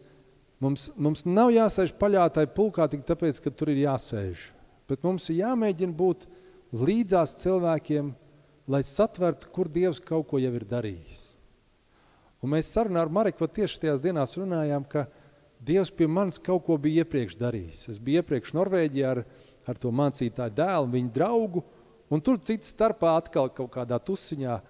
mums, 0.62 0.87
mums 0.95 1.26
nav 1.26 1.50
jāsēž 1.57 1.97
paļātāji 1.99 2.52
pulkā 2.55 2.87
tik 2.93 3.02
tāpēc, 3.09 3.43
ka 3.43 3.50
tur 3.50 3.75
ir 3.75 3.83
jāsēž. 3.83 4.52
Bet 4.88 5.02
mums 5.05 5.26
ir 5.33 5.43
jāmēģina 5.43 5.99
būt 5.99 6.28
līdzās 6.78 7.35
cilvēkiem, 7.43 8.12
lai 8.71 8.85
satvertu, 8.87 9.50
kur 9.52 9.69
Dievs 9.73 9.99
kaut 9.99 10.31
ko 10.31 10.38
jau 10.38 10.55
ir 10.55 10.64
darījis. 10.71 11.28
Un 12.42 12.52
mēs 12.54 12.71
sarunā 12.71 13.02
ar 13.02 13.11
Mareku 13.11 13.49
tieši 13.50 13.83
tajās 13.83 14.02
dienās 14.04 14.37
runājām, 14.38 14.87
ka 14.88 15.09
Dievs 15.59 15.90
pie 15.90 16.07
manis 16.07 16.38
kaut 16.38 16.62
ko 16.68 16.76
bija 16.78 17.02
iepriekš 17.02 17.35
darījis. 17.40 17.88
Es 17.90 17.99
biju 17.99 18.23
iepriekš 18.23 18.52
Norvēģijā 18.54 19.09
ar, 19.11 19.25
ar 19.66 19.80
to 19.83 19.90
mācītāju 19.90 20.54
dēlu, 20.54 20.92
viņu 20.92 21.11
draugu, 21.16 21.64
un 22.14 22.23
tur 22.23 22.38
cits 22.38 22.71
starpā 22.71 23.16
atkal 23.18 23.50
kaut 23.50 23.73
kādā 23.75 23.99
tusiņā 23.99 24.61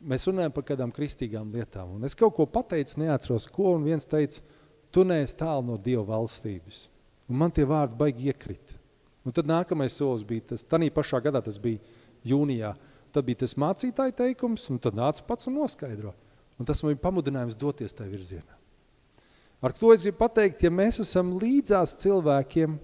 mēs 0.00 0.26
runājam 0.28 0.54
par 0.56 0.64
kādām 0.70 0.94
kristīgām 0.96 1.52
lietām. 1.52 1.98
Un 1.98 2.08
es 2.08 2.16
kaut 2.16 2.32
ko 2.38 2.48
pateicu, 2.48 3.02
neatceros 3.02 3.48
ko, 3.52 3.74
un 3.76 3.84
viens 3.84 4.08
teica, 4.08 4.40
tu 4.88 5.04
neesi 5.04 5.36
tālu 5.36 5.66
no 5.68 5.76
Dieva 5.76 6.06
valstības. 6.14 6.86
Un 7.28 7.40
man 7.42 7.52
tie 7.52 7.66
vārdi 7.68 7.98
baigi 8.00 8.30
iekrit. 8.30 8.76
Un 9.26 9.34
tad 9.36 9.48
nākamais 9.50 9.96
solis 9.98 10.24
bija, 10.24 10.52
tas, 10.52 10.62
tanī 10.64 10.88
pašā 10.94 11.20
gadā 11.24 11.42
tas 11.44 11.58
bija 11.60 11.82
jūnijā, 12.24 12.72
tad 13.12 13.26
bija 13.26 13.42
tas 13.42 13.56
mācītāja 13.58 14.14
teikums, 14.22 14.68
un 14.70 14.78
tad 14.82 14.96
nāca 14.96 15.24
pats 15.26 15.50
un 15.50 15.58
noskaidro. 15.58 16.14
Un 16.56 16.68
tas 16.68 16.80
man 16.82 16.94
ir 16.94 17.00
pamudinājums 17.02 17.58
doties 17.58 17.92
tajā 17.92 18.10
virzienā. 18.12 18.54
Ar 19.64 19.72
to 19.76 19.90
es 19.92 20.04
gribu 20.04 20.20
pateikt, 20.20 20.62
ja 20.64 20.70
mēs 20.72 21.00
esam 21.02 21.34
līdzās 21.40 21.96
cilvēkiem, 22.02 22.76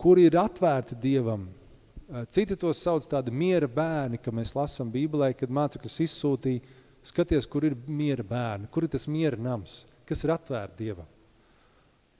kuri 0.00 0.26
ir 0.28 0.36
atvērti 0.40 0.98
Dievam, 0.98 1.46
eh, 1.46 2.24
citi 2.30 2.56
tos 2.56 2.82
sauc 2.82 3.06
tādi 3.06 3.30
miera 3.30 3.68
bērni, 3.68 4.18
ka 4.22 4.30
mēs 4.30 4.54
lasām 4.54 4.90
Bībelē, 4.90 5.36
kad 5.36 5.50
mācekļus 5.50 6.00
izsūtīja, 6.06 6.62
skaties, 7.02 7.46
kur 7.46 7.64
ir 7.64 7.76
miera 7.86 8.22
bērni, 8.22 8.68
kur 8.70 8.84
ir 8.84 8.88
tas 8.88 9.06
miera 9.08 9.36
nams, 9.36 9.84
kas 10.06 10.24
ir 10.24 10.30
atvērti 10.34 10.84
Dievam. 10.84 11.06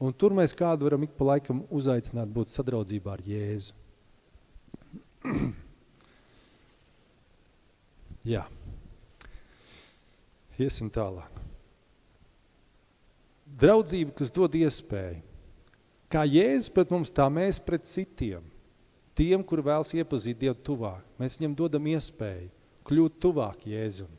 Un 0.00 0.12
tur 0.16 0.32
mēs 0.32 0.56
kādu 0.56 0.86
varam 0.86 1.02
ik 1.04 1.10
pa 1.18 1.24
laikam 1.34 1.66
uzaicināt 1.68 2.30
būt 2.32 2.48
sadraudzībā 2.54 3.12
ar 3.12 3.20
Jēzu. 3.20 3.72
Jā. 8.32 8.46
Iesim 10.60 10.90
tālāk. 10.92 11.40
Draudzība, 13.60 14.14
kas 14.18 14.32
dod 14.32 14.54
iespēju. 14.56 15.22
Kā 16.10 16.24
Jēzus 16.26 16.70
pret 16.74 16.90
mums, 16.90 17.12
tā 17.14 17.26
mēs 17.30 17.60
pret 17.62 17.86
citiem. 17.86 18.42
Tiem, 19.16 19.42
kuri 19.46 19.64
vēlas 19.66 19.92
iepazīt 19.94 20.38
Dievu 20.40 20.56
tuvāk. 20.66 21.04
Mēs 21.20 21.36
viņam 21.38 21.54
dodam 21.58 21.86
iespēju 21.90 22.50
kļūt 22.88 23.20
tuvāk 23.22 23.66
Jēzum. 23.70 24.10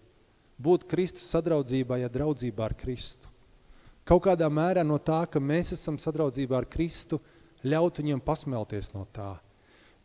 Būt 0.61 0.85
Kristus 0.89 1.25
sadraudzībā, 1.33 1.97
ja 1.99 2.09
draudzībā 2.11 2.67
ar 2.67 2.75
Kristu. 2.77 3.29
Kaut 4.07 4.23
kādā 4.27 4.47
mērā 4.51 4.83
no 4.85 4.97
tā, 5.01 5.23
ka 5.29 5.41
mēs 5.41 5.73
esam 5.75 5.97
sadraudzībā 6.01 6.61
ar 6.61 6.67
Kristu, 6.69 7.19
ļaut 7.65 8.01
viņiem 8.01 8.21
pasmelties 8.23 8.91
no 8.95 9.05
tā. 9.13 9.33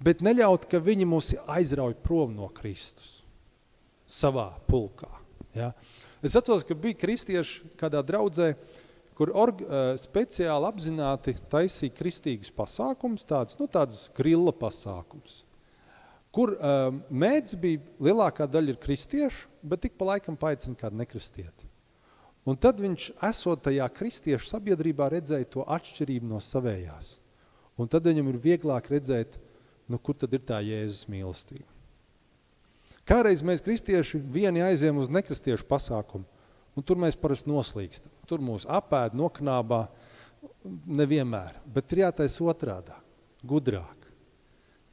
Bet 0.02 0.24
neļaut, 0.24 0.66
ka 0.68 0.80
viņi 0.82 1.06
mūs 1.08 1.32
aizrauj 1.48 1.96
prom 2.04 2.34
no 2.36 2.48
Kristus 2.56 3.22
savā 4.06 4.50
pulkā. 4.68 5.08
Ja? 5.56 5.70
Es 6.24 6.36
atceros, 6.38 6.64
ka 6.64 6.76
bija 6.78 6.96
kristieši 6.98 7.66
kādā 7.80 8.00
draudzē, 8.06 8.54
kur 9.16 9.32
org, 9.36 9.62
uh, 9.64 9.94
speciāli 10.00 10.68
apzināti 10.68 11.36
taisīja 11.52 11.94
kristīgus 11.96 12.52
pasākums, 12.54 13.24
tāds, 13.28 13.56
nu, 13.60 13.68
tāds 13.68 14.06
grilla 14.16 14.52
pasākums, 14.56 15.42
kur 16.34 16.54
uh, 16.56 16.90
mēdz 17.08 17.56
bija 17.60 17.84
lielākā 18.08 18.48
daļa 18.48 18.74
ir 18.74 18.80
kristiešu, 18.82 19.48
bet 19.64 19.86
tik 19.86 19.96
pa 20.00 20.12
laikam 20.12 20.36
paicina 20.40 20.76
kādu 20.78 21.00
nekristieti. 21.00 21.70
Un 22.46 22.58
tad 22.62 22.78
viņš, 22.78 23.08
esot 23.26 23.64
tajā 23.66 23.86
kristiešu 23.90 24.52
sabiedrībā, 24.52 25.08
redzēja 25.10 25.48
to 25.50 25.64
atšķirību 25.66 26.28
no 26.30 26.38
savējās. 26.38 27.16
Un 27.76 27.90
tad 27.90 28.06
viņam 28.06 28.30
ir 28.30 28.38
vieglāk 28.40 28.92
redzēt, 28.92 29.40
nu, 29.90 29.98
kur 29.98 30.14
tad 30.16 30.36
ir 30.36 30.44
tā 30.46 30.60
Jēzus 30.64 31.08
mīlestība. 31.10 31.75
Kāreiz 33.06 33.42
mēs 33.46 33.62
kristieši 33.62 34.18
vieni 34.34 34.64
aiziem 34.66 34.98
uz 34.98 35.10
nekristiešu 35.12 35.66
pasākumu, 35.68 36.26
un 36.74 36.86
tur 36.86 36.98
mēs 36.98 37.18
parasti 37.18 37.50
noslīkstam. 37.52 38.12
Tur 38.26 38.42
mūs 38.42 38.66
apēd, 38.66 39.14
noknābā, 39.14 39.84
nevienmēr, 40.86 41.54
bet 41.70 41.94
ir 41.94 42.02
jātais 42.06 42.40
otrādā, 42.42 42.98
gudrāk. 43.46 44.08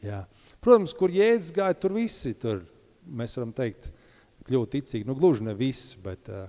Jā. 0.04 0.24
Protams, 0.62 0.94
kur 0.98 1.12
Jēzus 1.14 1.54
gāja, 1.56 1.78
tur 1.80 1.96
visi, 1.96 2.36
tur 2.38 2.62
mēs 3.08 3.34
varam 3.38 3.54
teikt, 3.56 3.90
kļūt 4.48 4.76
ticīgi, 4.76 5.08
nu 5.08 5.16
gluži 5.18 5.48
ne 5.48 5.56
viss, 5.58 5.96
bet 6.04 6.30
uh, 6.30 6.46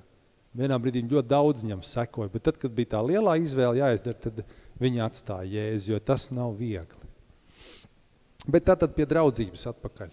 vienā 0.58 0.76
brīdī 0.82 1.04
ļoti 1.06 1.30
daudz 1.30 1.64
viņam 1.64 1.84
sekoja, 1.86 2.32
bet 2.32 2.44
tad, 2.48 2.58
kad 2.60 2.74
bija 2.74 2.96
tā 2.96 3.02
lielā 3.06 3.38
izvēle 3.42 3.80
jāizdara, 3.80 4.18
tad 4.26 4.44
viņi 4.82 5.02
atstāja 5.06 5.48
Jēzu, 5.56 5.94
jo 5.94 6.02
tas 6.02 6.28
nav 6.34 6.56
viegli. 6.58 7.12
Bet 8.44 8.66
tātad 8.68 8.92
pie 8.96 9.06
draudzības 9.08 9.70
atpakaļ. 9.70 10.12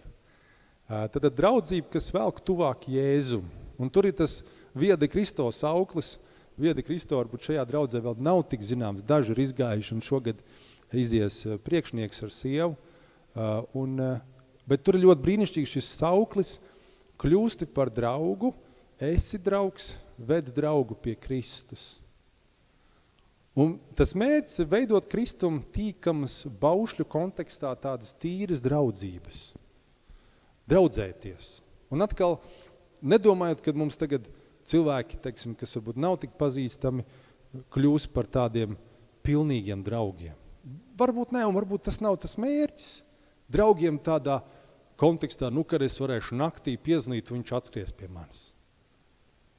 Tad 0.91 1.23
draudzība, 1.31 1.87
kas 1.93 2.09
velk 2.11 2.41
tuvāk 2.43 2.89
Jēzum. 2.91 3.45
Un 3.79 3.87
tur 3.87 4.09
ir 4.09 4.15
tas 4.19 4.41
vieda 4.75 5.07
Kristos 5.07 5.61
auklis. 5.63 6.17
Vieda 6.59 6.83
Kristo 6.83 7.15
varbūt 7.15 7.47
šajā 7.47 7.63
draudzē 7.69 8.01
vēl 8.03 8.17
nav 8.19 8.41
tik 8.51 8.65
zināms. 8.67 9.05
Daži 9.07 9.31
ir 9.31 9.39
izgājuši 9.39 9.93
un 9.95 10.03
šogad 10.03 10.41
izies 10.91 11.45
priekšnieks 11.63 12.19
ar 12.27 12.33
sievu. 12.35 12.75
Un, 13.79 13.95
bet 14.67 14.83
tur 14.83 14.99
ir 14.99 15.05
ļoti 15.05 15.25
brīnišķīgi 15.29 15.71
šis 15.77 15.93
auklis. 16.09 16.57
Kļūsti 17.23 17.69
par 17.71 17.93
draugu, 17.93 18.51
esi 18.99 19.39
draugs, 19.39 19.93
ved 20.19 20.51
draugu 20.51 20.97
pie 20.99 21.15
Kristus. 21.15 22.01
Un 23.55 23.77
tas 23.95 24.11
mērķis 24.17 24.59
ir 24.63 24.69
veidot 24.75 25.07
kristumu 25.07 25.63
tīkamas 25.71 26.41
baušļu 26.59 27.07
kontekstā 27.07 27.71
tādas 27.79 28.11
tīras 28.19 28.63
draudzības 28.63 29.51
draudzēties. 30.71 31.59
Un 31.91 32.05
atkal, 32.05 32.37
nedomājot, 33.03 33.63
ka 33.63 33.73
mums 33.75 33.99
tagad 33.99 34.27
cilvēki, 34.67 35.19
teiksim, 35.23 35.55
kas 35.57 35.75
varbūt 35.77 35.99
nav 35.99 36.19
tik 36.21 36.37
pazīstami, 36.39 37.05
kļūs 37.73 38.07
par 38.13 38.29
tādiem 38.31 38.77
pilnīgiem 39.25 39.83
draugiem. 39.83 40.37
Varbūt 40.97 41.33
ne, 41.35 41.43
un 41.47 41.57
varbūt 41.57 41.87
tas 41.89 41.99
nav 42.03 42.19
tas 42.21 42.37
mērķis. 42.39 43.01
Draugiem 43.51 43.97
tādā 43.99 44.39
kontekstā, 45.01 45.49
nu, 45.51 45.65
kad 45.67 45.81
es 45.83 45.97
varēšu 45.99 46.37
naktī 46.39 46.77
pieznīt, 46.79 47.33
viņš 47.33 47.53
atskries 47.57 47.91
pie 47.97 48.07
manis. 48.07 48.51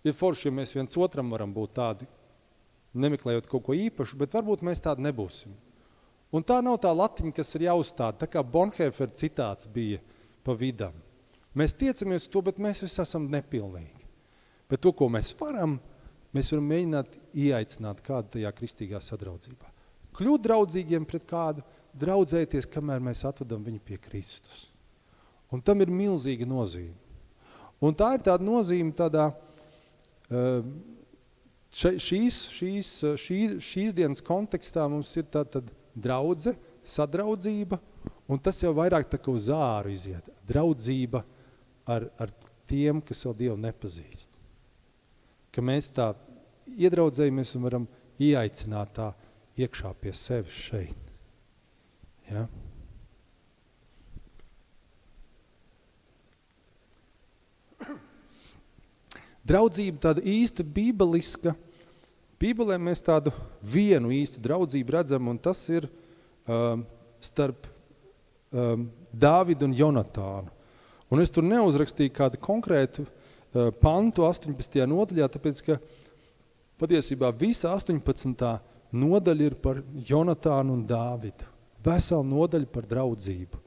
Ir 0.06 0.16
forši, 0.16 0.48
ja 0.48 0.54
mēs 0.54 0.72
viens 0.74 0.96
otram 0.98 1.28
varam 1.34 1.52
būt 1.54 1.74
tādi, 1.76 2.08
nemeklējot 2.98 3.50
kaut 3.50 3.66
ko 3.66 3.76
īpašu, 3.76 4.16
bet 4.18 4.32
varbūt 4.34 4.64
mēs 4.66 4.80
tādi 4.82 5.04
nebūsim. 5.04 5.52
Un 6.32 6.46
tā 6.46 6.62
nav 6.64 6.78
tā 6.80 6.90
latiņa, 6.94 7.34
kas 7.36 7.52
ir 7.58 7.66
jāuzstāda, 7.66 8.22
tā 8.22 8.30
kā 8.30 8.40
Bonhoeffer 8.40 9.12
citāts 9.12 9.68
bija– 9.68 10.00
pa 10.44 10.54
vidam. 10.58 10.94
Mēs 11.58 11.74
tiecamies 11.76 12.28
to, 12.32 12.40
bet 12.44 12.60
mēs 12.62 12.80
visi 12.84 13.00
esam 13.02 13.28
nepilnīgi. 13.32 14.06
Bet 14.70 14.80
to, 14.80 14.92
ko 14.96 15.10
mēs 15.12 15.34
varam, 15.36 15.76
mēs 16.32 16.52
varam 16.54 16.70
mēģināt 16.70 17.18
ieaicināt 17.36 18.00
kādu 18.04 18.38
tajā 18.38 18.52
kristīgā 18.56 19.02
sadraudzībā. 19.04 19.68
Kļūt 20.16 20.44
draudzīgiem 20.46 21.04
pret 21.08 21.26
kādu, 21.28 21.64
draudzēties, 21.96 22.68
kamēr 22.72 23.04
mēs 23.04 23.24
atvedam 23.28 23.64
viņu 23.64 23.82
pie 23.84 23.98
Kristus. 24.00 24.66
Un 25.52 25.60
tam 25.60 25.84
ir 25.84 25.92
milzīga 25.92 26.48
nozīme. 26.48 26.96
Un 27.82 27.96
tā 27.98 28.14
ir 28.16 28.24
tāda 28.24 28.44
nozīme 28.46 28.94
tādā, 28.96 29.26
še, 31.74 31.96
šīs, 32.00 32.38
šīs, 32.56 32.92
šī, 33.20 33.38
šīs 33.60 33.96
dienas 33.96 34.22
kontekstā 34.24 34.86
mums 34.88 35.10
ir 35.18 35.26
tā 35.32 35.42
tad 35.44 35.68
draudze, 35.92 36.54
sadraudzība, 36.86 37.80
un 38.28 38.40
tas 38.42 38.58
jau 38.62 38.72
vairāk 38.76 39.08
tā 39.10 39.20
kā 39.20 39.32
uz 39.32 39.48
āru 39.52 39.92
iziet. 39.92 40.28
Draudzība 40.48 41.22
ar, 41.86 42.08
ar 42.18 42.32
tiem, 42.70 43.02
kas 43.04 43.24
vēl 43.26 43.38
Dievu 43.44 43.58
nepazīst. 43.60 44.30
Ka 45.52 45.64
mēs 45.64 45.90
tā 45.92 46.12
iedraudzējamies 46.72 47.56
un 47.58 47.66
varam 47.66 47.88
ieaicināt 48.22 48.94
tā 48.96 49.12
iekšā 49.60 49.92
pie 50.00 50.12
sevis 50.16 50.60
šeit. 50.70 51.10
Ja? 52.30 52.46
Draudzība 59.42 59.98
tāda 59.98 60.22
īsta 60.22 60.64
bībeliska. 60.64 61.56
Bībelē 62.42 62.78
mēs 62.78 63.02
tādu 63.04 63.32
vienu 63.62 64.10
īstu 64.14 64.40
draudzību 64.42 64.94
redzam, 64.94 65.28
un 65.30 65.38
tas 65.38 65.58
ir 65.70 65.88
um, 66.46 66.84
starp 67.22 67.66
um, 68.52 68.86
Dāvidu 69.12 69.66
un 69.68 69.74
Jonatānu. 69.76 70.52
Un 71.12 71.20
es 71.20 71.32
tur 71.32 71.44
neuzrakstīju 71.44 72.14
kādu 72.16 72.40
konkrētu 72.40 73.04
uh, 73.04 73.70
pantu 73.82 74.24
18. 74.28 74.78
nodaļā, 74.88 75.28
tāpēc, 75.32 75.64
ka 75.66 75.78
patiesībā 76.80 77.32
visa 77.36 77.74
18. 77.74 78.52
nodaļa 78.92 79.48
ir 79.48 79.58
par 79.60 79.82
Jonatānu 80.08 80.78
un 80.78 80.86
Dāvidu. 80.88 81.48
Vesela 81.82 82.24
nodaļa 82.24 82.70
par 82.72 82.86
draudzību. 82.88 83.58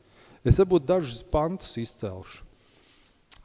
Es 0.46 0.60
varbūt 0.62 0.86
dažus 0.88 1.24
pantus 1.28 1.74
izcelšu. 1.82 2.44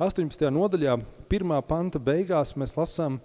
18. 0.01 0.47
nodaļā, 0.53 0.95
pirmā 1.29 1.59
panta 1.67 2.01
beigās 2.01 2.55
mēs 2.57 2.73
lasām, 2.79 3.19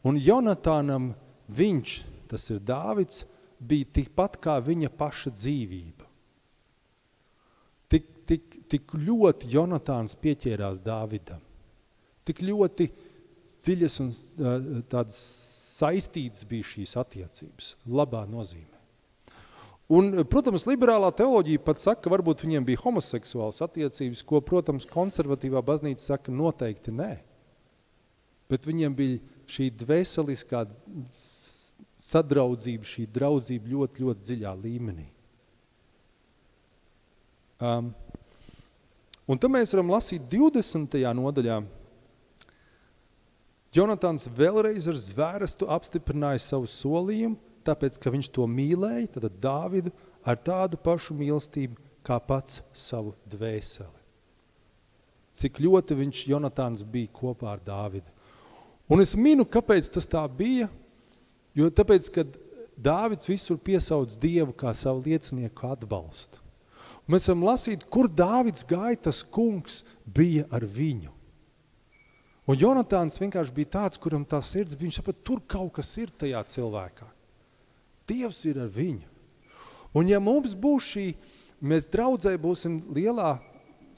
un 0.00 0.16
Jonatānam 0.16 1.10
viņš, 1.52 1.96
tas 2.30 2.46
ir 2.54 2.62
Dāvids, 2.64 3.26
bija 3.60 3.90
tikpat 4.00 4.38
kā 4.40 4.56
viņa 4.64 4.88
paša 4.96 5.34
dzīvība. 5.36 6.01
Tik, 8.28 8.58
tik, 8.70 8.92
ļoti 8.94 9.50
Jonatāns 9.52 10.14
pieķērās 10.22 10.82
Dāvidam. 10.84 11.40
Tik 12.26 12.44
ļoti 12.46 12.86
dziļas 13.62 13.96
un 14.02 14.12
tādas 14.90 15.18
saistītas 15.82 16.46
bija 16.48 16.68
šīs 16.74 16.94
attiecības, 17.00 17.72
labā 17.90 18.22
nozīmē. 18.30 18.68
Un, 19.92 20.22
protams, 20.30 20.64
liberālā 20.68 21.10
teoloģija 21.12 21.60
pat 21.66 21.82
saka, 21.82 22.04
ka 22.04 22.12
varbūt 22.12 22.46
viņiem 22.46 22.64
bija 22.64 22.80
homoseksuāls 22.80 23.60
attiecības, 23.66 24.22
ko, 24.24 24.40
protams, 24.44 24.86
konservatīvā 24.88 25.60
baznīca 25.66 26.14
saka 26.14 26.32
noteikti 26.32 26.94
nē. 26.96 27.10
Bet 28.48 28.68
viņiem 28.68 28.94
bija 28.96 29.18
šī 29.52 29.68
dvēseliskā 29.82 30.64
sadraudzība, 31.12 32.88
šī 32.88 33.04
draudzība 33.12 33.74
ļoti, 33.74 34.06
ļoti 34.06 34.26
dziļā 34.30 34.54
līmenī. 34.62 35.08
Um, 37.62 37.92
un 39.30 39.38
tad 39.38 39.52
mēs 39.54 39.70
varam 39.70 39.92
lasīt 39.94 40.24
20. 40.32 40.96
nodaļā. 41.14 41.60
Jonatāns 43.72 44.26
vēlreiz 44.34 44.88
ar 44.90 44.98
zvērestu 44.98 45.68
apstiprināja 45.70 46.42
savu 46.42 46.66
solījumu, 46.66 47.38
tāpēc, 47.62 48.00
ka 48.02 48.10
viņš 48.10 48.32
to 48.34 48.48
mīlēja, 48.50 49.12
tad 49.14 49.38
Dāvidu 49.40 49.94
ar 50.26 50.42
tādu 50.42 50.80
pašu 50.82 51.14
mīlestību 51.16 51.78
kā 52.02 52.18
pats 52.18 52.64
savu 52.74 53.14
dvēseli. 53.30 54.02
Cik 55.38 55.62
ļoti 55.62 55.96
viņš, 56.02 56.26
Jonatāns, 56.34 56.82
bija 56.82 57.14
kopā 57.14 57.54
ar 57.54 57.62
Dāvidu. 57.64 58.10
Un 58.90 59.00
es 59.00 59.14
minu, 59.14 59.46
kāpēc 59.46 59.86
tas 59.94 60.10
tā 60.10 60.26
bija, 60.26 60.66
jo 61.54 61.70
tāpēc, 61.70 62.10
kad 62.12 62.38
Dāvids 62.74 63.30
visur 63.30 63.62
piesauc 63.62 64.18
Dievu 64.18 64.50
kā 64.58 64.74
savu 64.74 65.06
liecinieku 65.06 65.70
atbalstu. 65.70 66.41
Un 67.06 67.16
mēs 67.16 67.26
varam 67.28 67.46
lasīt, 67.48 67.84
kur 67.90 68.08
Dāvids 68.08 68.64
gāja, 68.66 69.00
tas 69.08 69.22
kungs 69.26 69.82
bija 70.06 70.46
ar 70.54 70.64
viņu. 70.66 71.10
Un 72.50 72.58
Jonatāns 72.58 73.20
vienkārši 73.22 73.54
bija 73.54 73.70
tāds, 73.78 74.00
kuram 74.02 74.24
tā 74.26 74.40
sirds, 74.42 74.78
viņš 74.78 74.98
sapat, 74.98 75.22
tur 75.26 75.42
kaut 75.46 75.76
kas 75.78 75.90
ir 76.02 76.10
tajā 76.18 76.42
cilvēkā. 76.54 77.06
Dievs 78.10 78.42
ir 78.50 78.58
ar 78.64 78.70
viņu. 78.70 79.06
Un 79.94 80.08
ja 80.10 80.18
mums 80.22 80.56
būs 80.58 80.88
šī, 80.94 81.06
mēs 81.62 81.86
draudzē 81.92 82.34
būsim 82.40 82.80
lielā 82.94 83.36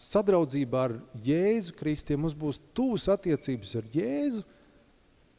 sadraudzībā 0.01 0.85
ar 0.89 0.97
Jēzu 1.25 1.77
Kristu, 1.79 2.15
ja 2.15 2.21
mums 2.21 2.35
būs 2.37 2.61
tuvas 2.77 3.07
attiecības 3.15 3.77
ar 3.81 3.89
Jēzu, 3.95 4.43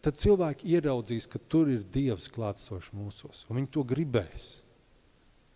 tad 0.06 0.17
cilvēki 0.21 0.69
ieraudzīs, 0.78 1.28
ka 1.30 1.41
tur 1.41 1.69
ir 1.73 1.84
Dievs 1.91 2.30
klātsošs 2.32 2.93
mūsos, 2.95 3.43
un 3.49 3.60
viņi 3.60 3.73
to 3.73 3.84
gribēs. 3.86 4.47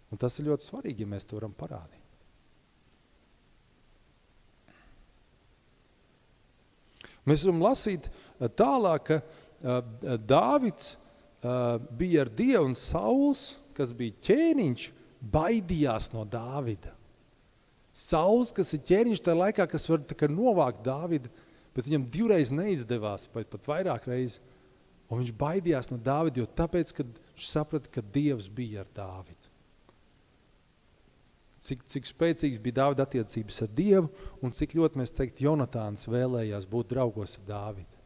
Un 0.09 0.21
tas 0.21 0.35
ir 0.41 0.49
ļoti 0.49 0.65
svarīgi, 0.65 1.05
ja 1.05 1.11
mēs 1.11 1.27
to 1.29 1.37
varam 1.37 1.53
parādīt. 1.55 1.98
Mēs 7.29 7.45
varam 7.45 7.61
lasīt 7.63 8.09
eh, 8.09 8.47
tālāk, 8.49 9.09
ka 9.09 9.19
uh, 9.21 10.15
Dāvids 10.17 10.95
uh, 10.95 11.77
bija 11.99 12.25
ar 12.25 12.31
Dievu 12.33 12.69
un 12.71 12.77
Sauls, 12.79 13.51
kas 13.77 13.93
bija 13.95 14.17
ķēniņš, 14.29 14.87
baidījās 15.33 16.09
no 16.15 16.25
Dāvida. 16.27 16.95
Sauls, 17.95 18.53
kas 18.55 18.71
ir 18.75 18.83
ķēniņš 18.87 19.23
tajā 19.25 19.37
laikā, 19.37 19.65
kas 19.69 19.87
var 19.91 20.05
kā, 20.15 20.29
novākt 20.31 20.81
Dāvidu, 20.85 21.31
bet 21.75 21.87
viņam 21.87 22.07
divreiz 22.11 22.53
neizdevās, 22.55 23.27
pat, 23.31 23.49
pat 23.51 23.67
vairāk 23.69 24.07
reizes. 24.09 24.39
Un 25.09 25.23
viņš 25.23 25.31
baidījās 25.41 25.89
no 25.89 25.97
Dāvida, 26.05 26.43
jo 26.43 26.49
tāpēc, 26.53 26.93
kad 26.99 27.21
viņš 27.33 27.47
saprata, 27.49 27.89
ka 27.89 28.03
Dievs 28.13 28.49
bija 28.53 28.83
ar 28.83 28.91
Dāvidu. 28.93 29.38
Cik, 31.59 31.83
cik 31.91 32.07
spēcīgs 32.07 32.59
bija 32.63 32.77
Dāvida 32.83 33.03
attiecības 33.03 33.63
ar 33.65 33.71
Dievu 33.75 34.07
un 34.45 34.53
cik 34.55 34.77
ļoti 34.79 35.01
mēs 35.01 35.11
teikt, 35.11 35.41
Jonatāns 35.43 36.07
vēlējās 36.07 36.67
būt 36.71 36.93
draugos 36.93 37.35
ar 37.41 37.47
Dāvidu. 37.49 37.99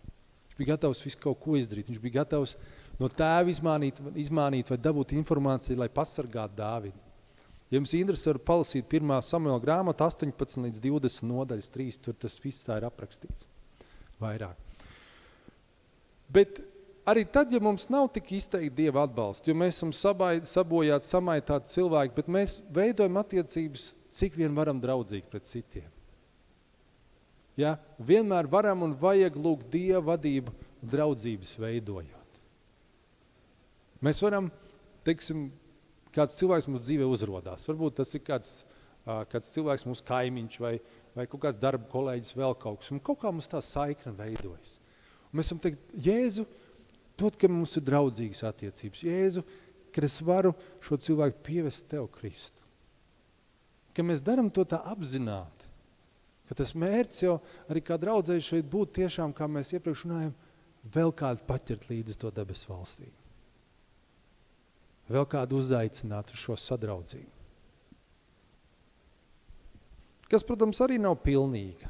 Viņš 0.48 0.58
bija 0.58 0.74
gatavs 0.74 1.04
visu 1.06 1.20
kaut 1.22 1.40
ko 1.42 1.58
izdarīt. 1.58 1.92
Viņš 1.92 2.02
bija 2.02 2.20
gatavs 2.22 2.56
no 3.00 3.10
tēva 3.14 3.54
izmānīt, 3.54 4.02
izmānīt 4.22 4.74
vai 4.74 4.80
dabūt 4.82 5.14
informāciju, 5.20 5.78
lai 5.82 5.90
pasargātu 5.94 6.58
Dāvidu. 6.58 6.98
Ja 7.70 7.80
jums 7.80 7.94
interesē, 7.98 8.36
var 8.36 8.42
palasīt 8.46 8.90
1. 8.90 9.16
Samuela 9.26 9.62
grāmatu 9.62 10.06
18 10.06 10.62
līdz 10.68 10.82
20 10.84 11.26
nodaļas 11.30 11.72
3, 11.74 12.02
tur 12.06 12.18
tas 12.22 12.38
viss 12.42 12.66
tā 12.68 12.78
ir 12.78 12.86
aprakstīts 12.86 13.48
vairāk. 14.22 14.58
Bet 16.34 16.62
arī 17.06 17.26
tad, 17.30 17.52
ja 17.52 17.60
mums 17.64 17.90
nav 17.92 18.10
tik 18.16 18.32
izteikti 18.38 18.84
Dieva 18.84 19.04
atbalsts, 19.08 19.48
jo 19.48 19.56
mēs 19.58 19.78
esam 19.78 19.94
sabai, 19.96 20.38
sabojāti, 20.48 21.10
samaitāti 21.10 21.74
cilvēki, 21.76 22.16
bet 22.18 22.32
mēs 22.32 22.60
veidojam 22.74 23.20
attiecības, 23.22 23.90
cik 24.14 24.38
vien 24.40 24.56
varam 24.56 24.82
draudzīgi 24.82 25.30
pret 25.32 25.50
citiem. 25.50 25.90
Ja? 27.60 27.78
Vienmēr 28.02 28.50
varam 28.50 28.86
un 28.88 28.96
vajag 28.98 29.38
lūgt 29.38 29.70
Dieva 29.74 30.14
vadību 30.14 30.54
draudzības 30.84 31.58
veidojot. 31.62 32.40
Mēs 34.04 34.20
varam, 34.24 34.50
teiksim, 35.08 35.48
kāds 36.14 36.38
cilvēks 36.40 36.68
mūsu 36.70 36.84
dzīvē 36.90 37.08
uzrodās. 37.08 37.64
Varbūt 37.70 38.02
tas 38.02 38.12
ir 38.18 38.24
kāds, 38.26 38.50
kāds 39.32 39.54
cilvēks 39.54 39.86
mūsu 39.88 40.04
kaimiņš 40.08 40.60
vai, 40.64 40.74
vai 41.16 41.28
kaut 41.30 41.46
kāds 41.46 41.62
darba 41.62 41.88
kolēģis 41.92 42.36
vēl 42.36 42.58
kaut 42.60 42.82
kas. 42.82 42.92
Un 42.94 43.02
kaut 43.04 43.22
kā 43.22 43.32
mums 43.32 43.50
tā 43.52 43.62
saikna 43.64 44.14
veidojas. 44.18 44.78
Un 45.30 45.40
mēs 45.40 45.50
esam 45.50 45.62
teikt, 45.64 45.96
Jēzu, 46.06 46.46
dod, 47.20 47.38
ka 47.40 47.50
mums 47.52 47.78
ir 47.80 47.86
draudzīgas 47.88 48.44
attiecības. 48.50 49.04
Jēzu, 49.08 49.46
ka 49.94 50.04
es 50.06 50.20
varu 50.26 50.54
šo 50.84 50.98
cilvēku 50.98 51.44
pievest 51.46 51.90
Tev, 51.92 52.08
Kristu. 52.14 52.64
Ka 53.94 54.06
mēs 54.06 54.24
darām 54.26 54.50
to 54.50 54.66
tā 54.66 54.82
apzināti. 54.90 55.70
Ka 56.50 56.58
tas 56.60 56.74
mērķis 56.76 57.26
jau 57.26 57.38
arī 57.72 57.84
kā 57.86 57.98
draudzēji 58.02 58.48
šeit 58.50 58.72
būtu 58.72 59.00
tiešām, 59.02 59.36
kā 59.38 59.48
mēs 59.48 59.76
iepriekš 59.78 60.08
runājam, 60.08 60.34
vēl 60.94 61.14
kādu 61.16 61.46
paķert 61.48 61.88
līdzi 61.92 62.18
to 62.20 62.34
debesu 62.36 62.74
valstību 62.74 63.24
vēl 65.12 65.26
kādu 65.30 65.60
uzaicināt 65.60 66.32
uz 66.34 66.42
šo 66.42 66.58
sadraudzību. 66.60 67.42
Kas, 70.32 70.46
protams, 70.48 70.80
arī 70.82 70.98
nav 71.02 71.20
pilnīga, 71.22 71.90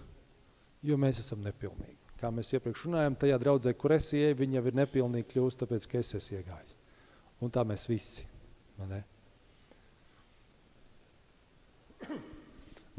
jo 0.83 0.97
mēs 0.99 1.21
esam 1.21 1.43
nepilnīgi. 1.45 2.02
Kā 2.23 2.29
mēs 2.31 2.53
iepriekš 2.55 2.85
runājam, 2.87 3.17
tajā 3.19 3.39
draudzē, 3.41 3.73
kur 3.75 3.91
es 3.97 4.07
ieeju, 4.15 4.37
viņa 4.39 4.55
jau 4.55 4.67
ir 4.69 4.77
nepilnīgi 4.79 5.27
kļūst, 5.33 5.59
tāpēc, 5.59 5.87
ka 5.91 5.99
es 5.99 6.13
esmu 6.21 6.37
iegājis. 6.39 6.77
Un 7.43 7.51
tā 7.51 7.65
mēs 7.67 7.83
visi. 7.89 8.23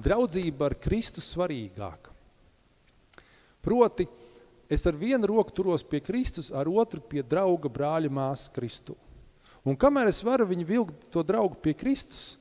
Draudzība 0.05 0.69
ar 0.69 0.77
Kristu 0.85 1.25
svarīgāka. 1.25 2.13
Proti, 3.65 4.05
Es 4.69 4.87
ar 4.87 4.97
vienu 4.97 5.29
roku 5.29 5.53
turos 5.53 5.85
pie 5.85 6.01
Kristus, 6.01 6.49
ar 6.51 6.69
otru 6.69 7.03
pie 7.05 7.23
drauga 7.23 7.69
brāļa 7.69 8.09
māsas 8.09 8.49
Kristu. 8.53 8.97
Un 9.65 9.77
kamēr 9.77 10.09
es 10.09 10.23
varu 10.25 10.47
viņu 10.49 10.65
vilkt 10.69 11.05
to 11.13 11.23
draugu 11.25 11.59
pie 11.61 11.75
Kristus, 11.77 12.39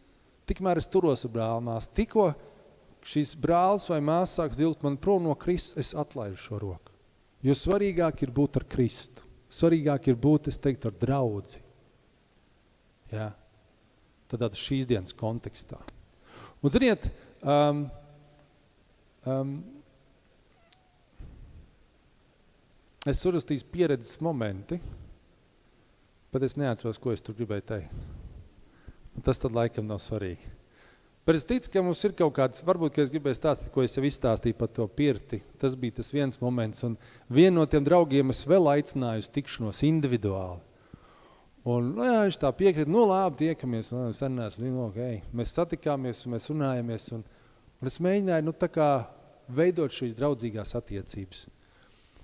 tikmēr 0.47 0.79
es 0.79 0.87
turos 0.91 1.25
ar 1.27 1.33
brāli 1.33 1.65
māsu. 1.67 1.91
Tikko 1.95 2.31
šīs 3.07 3.35
brālis 3.39 3.89
vai 3.91 3.99
māsas 4.03 4.37
sāk 4.39 4.55
vilkt 4.57 4.83
man 4.85 4.97
prom 5.01 5.25
no 5.27 5.35
Kristus, 5.39 5.77
es 5.79 5.97
atlaižu 5.97 6.39
šo 6.39 6.59
roku. 6.61 6.93
Jo 7.43 7.55
svarīgāk 7.57 8.23
ir 8.23 8.31
būt 8.31 8.61
ar 8.61 8.67
Kristu. 8.71 9.25
Svarīgāk 9.53 10.07
ir 10.09 10.17
būt, 10.17 10.47
es 10.49 10.57
teiktu, 10.57 10.89
ar 10.89 10.95
draudzi. 10.97 11.59
Ja? 13.11 13.27
Tad 14.31 14.57
šīs 14.57 14.87
dienas 14.89 15.13
kontekstā. 15.13 15.77
Un 16.63 16.71
ziniet, 16.73 17.09
um, 17.43 17.83
um, 19.27 19.51
es 23.05 23.19
surakstīju 23.21 23.67
pieredzes 23.69 24.17
momenti, 24.23 24.79
bet 26.33 26.47
es 26.47 26.57
neatceros, 26.57 26.97
ko 26.97 27.13
es 27.13 27.21
tur 27.21 27.37
gribēju 27.37 27.67
teikt. 27.75 28.07
Un 29.13 29.27
tas 29.27 29.37
tad 29.37 29.53
laikam 29.53 29.85
nav 29.85 30.01
svarīgi. 30.01 30.49
Bet 31.23 31.37
es 31.39 31.45
ticu, 31.47 31.69
ka 31.71 31.81
mums 31.85 32.01
ir 32.03 32.11
kaut 32.19 32.33
kāds, 32.35 32.65
varbūt, 32.67 32.97
ka 32.97 33.03
es 33.05 33.11
gribēju 33.13 33.37
stāstīt, 33.37 33.69
ko 33.71 33.85
es 33.85 33.95
jau 33.95 34.03
izstāstīju 34.03 34.57
par 34.59 34.67
to 34.75 34.83
pirti. 34.91 35.39
Tas 35.59 35.77
bija 35.79 36.01
tas 36.01 36.11
viens 36.11 36.35
moments, 36.41 36.83
un 36.83 36.97
vienu 37.31 37.61
no 37.61 37.67
tiem 37.69 37.85
draugiem 37.85 38.33
es 38.33 38.43
vēl 38.49 38.67
aicināju 38.73 39.23
uz 39.23 39.29
tikšanos 39.31 39.79
individuāli. 39.87 40.59
Un, 41.63 41.93
nu, 41.95 42.03
jā, 42.03 42.17
viņš 42.25 42.37
tā 42.41 42.49
piekrīt, 42.59 42.89
nu 42.91 43.05
labi, 43.07 43.39
tiekamies, 43.45 43.93
un 43.95 44.11
sen 44.15 44.35
neesmu, 44.35 44.67
nu, 44.67 44.81
okay. 44.89 45.21
mēs 45.31 45.53
satikāmies, 45.55 46.25
un 46.25 46.35
mēs 46.35 46.49
runājamies, 46.51 47.05
un, 47.15 47.23
un 47.79 47.91
es 47.91 48.01
mēģināju, 48.03 48.43
nu, 48.49 48.53
tā 48.59 48.67
kā 48.67 48.87
veidot 49.47 49.95
šīs 49.95 50.17
draudzīgās 50.19 50.75
attiecības. 50.75 51.45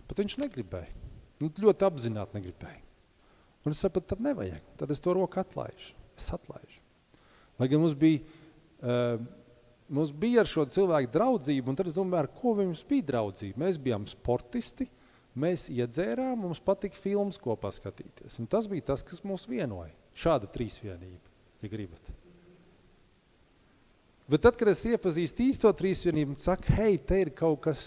Bet 0.09 0.19
viņš 0.19 0.35
negribēja, 0.43 0.91
nu, 1.39 1.53
ļoti 1.63 1.87
apzināti 1.87 2.35
negribēja. 2.35 2.83
Un 3.63 3.75
es 3.75 3.79
sapratu, 3.79 4.11
tad 4.11 4.27
nevajag, 4.27 4.59
tad 4.79 4.91
es 4.91 4.99
to 5.03 5.15
roku 5.15 5.39
atlaižu, 5.39 5.95
es 6.19 6.27
atlaižu. 6.35 6.83
Lai 7.59 7.67
gan 7.71 7.79
mums 7.83 7.95
bija, 7.99 8.19
Uh, 8.79 9.19
mums 9.89 10.13
bija 10.15 10.43
ar 10.43 10.49
šo 10.49 10.63
cilvēku 10.69 11.11
draudzību, 11.13 11.71
un 11.71 11.77
tad 11.79 11.89
es 11.89 11.97
domāju, 11.97 12.23
ar 12.23 12.31
ko 12.35 12.53
mums 12.59 12.85
bija 12.87 13.07
draudzība. 13.09 13.59
Mēs 13.65 13.79
bijām 13.81 14.05
sportisti, 14.09 14.87
mēs 15.39 15.67
iedzērām, 15.73 16.45
mums 16.45 16.61
patika 16.63 16.97
filmas 16.97 17.39
kopā 17.41 17.71
skatīties. 17.75 18.39
Un 18.41 18.49
tas 18.49 18.69
bija 18.69 18.91
tas, 18.93 19.03
kas 19.05 19.23
mūs 19.25 19.47
vienoja. 19.49 19.93
Šāda 20.19 20.49
trīsvienība, 20.51 21.33
ja 21.63 21.71
gribat. 21.71 22.11
Bet 24.29 24.43
tad, 24.45 24.59
kad 24.59 24.69
es 24.69 24.83
iepazīstu 24.85 25.47
īsto 25.49 25.71
trīsvienību 25.73 26.35
un 26.35 26.39
saku, 26.39 26.69
hei, 26.77 26.99
te 27.01 27.17
ir 27.23 27.31
kaut 27.33 27.63
kas 27.65 27.85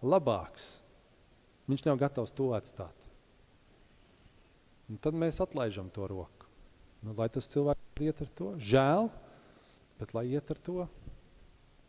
labāks, 0.00 0.78
viņš 1.68 1.84
nav 1.84 1.98
gatavs 2.00 2.32
to 2.32 2.48
atstāt. 2.56 2.94
Un 4.88 4.96
tad 5.02 5.18
mēs 5.18 5.42
atlaižam 5.42 5.90
to 5.92 6.06
roku. 6.08 6.48
Nu, 7.04 7.12
lai 7.18 7.28
tas 7.32 7.48
cilvēks 7.52 8.02
iet 8.06 8.22
ar 8.22 8.30
to. 8.38 8.52
Žēl, 8.62 9.10
bet 10.00 10.14
lai 10.16 10.26
iet 10.34 10.50
ar 10.52 10.60
to, 10.60 10.86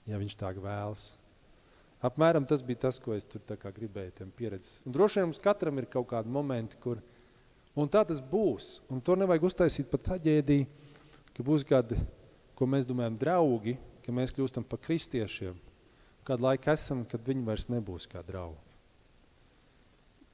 ja 0.07 0.19
viņš 0.19 0.35
tā 0.39 0.51
vēlas. 0.63 1.11
Apmēram 2.07 2.45
tas 2.45 2.61
bija 2.61 2.85
tas, 2.85 2.99
ko 3.01 3.15
es 3.15 3.25
tur 3.25 3.41
gribēju 3.73 4.13
tiem 4.19 4.31
pieredzes. 4.31 4.83
Un 4.85 4.93
droši 4.93 5.19
vien 5.19 5.31
mums 5.31 5.41
katram 5.41 5.79
ir 5.81 5.89
kaut 5.89 6.07
kādi 6.11 6.29
momenti, 6.29 6.77
kur, 6.77 7.01
tā 7.89 8.03
tas 8.05 8.21
būs, 8.21 8.77
un 8.93 9.01
to 9.01 9.15
nevajag 9.17 9.47
uztaisīt 9.49 9.89
pat 9.89 10.05
taģēdī, 10.13 10.59
ka 11.33 11.45
būs 11.45 11.65
kādi, 11.65 11.97
ko 12.57 12.69
mēs 12.69 12.85
domājam 12.85 13.17
draugi, 13.17 13.77
ka 14.05 14.13
mēs 14.13 14.33
kļūstam 14.35 14.65
par 14.69 14.79
kristiešiem. 14.85 15.57
Kādu 16.27 16.43
laiku 16.43 16.71
esam, 16.73 17.03
kad 17.07 17.23
viņi 17.23 17.45
vairs 17.47 17.67
nebūs 17.71 18.05
kā 18.11 18.21
draugi. 18.25 18.61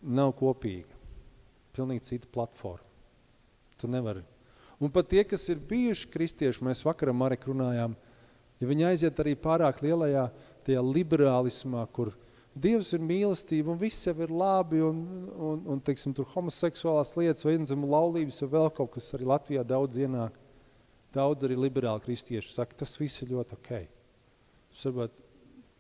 Nav 0.04 0.34
kopīga. 0.36 1.00
Pilnīgi 1.74 2.06
cita 2.10 2.30
platforma. 2.34 2.86
Tu 3.80 3.88
nevari 3.90 4.24
Un 4.84 4.92
pat 4.92 5.08
tie, 5.14 5.24
kas 5.24 5.46
ir 5.52 5.62
bijuši 5.64 6.10
kristieši, 6.12 6.64
mēs 6.66 6.84
vakaram 6.84 7.22
Marek 7.24 7.46
runājām, 7.48 7.96
ja 8.60 8.68
viņi 8.68 8.90
aiziet 8.90 9.22
arī 9.24 9.38
pārāk 9.40 9.80
lielajā 9.86 10.28
tajā 10.68 10.84
liberālismā, 10.84 11.86
kur 11.96 12.12
Dievs 12.54 12.92
ir 12.94 13.02
mīlestība 13.02 13.72
un 13.74 13.80
viss 13.82 14.06
jau 14.06 14.14
ir 14.22 14.30
labi 14.30 14.78
un, 14.86 15.00
un, 15.34 15.62
un 15.74 15.80
teiksim, 15.82 16.14
tur 16.14 16.28
homoseksuālās 16.36 17.16
lietas 17.18 17.48
vai 17.48 17.56
inzemu 17.58 17.90
laulības 17.90 18.44
vai 18.44 18.50
vēl 18.52 18.70
kaut 18.78 18.92
kas 18.94 19.10
arī 19.18 19.26
Latvijā 19.32 19.64
daudz 19.66 19.98
ienāk. 19.98 20.38
Daudz 21.14 21.48
arī 21.48 21.58
liberāli 21.58 22.06
kristieši 22.06 22.54
saka, 22.54 22.78
tas 22.84 22.94
viss 23.02 23.24
ir 23.26 23.34
ļoti 23.34 23.58
ok. 23.58 23.72
Varbūt 24.84 25.18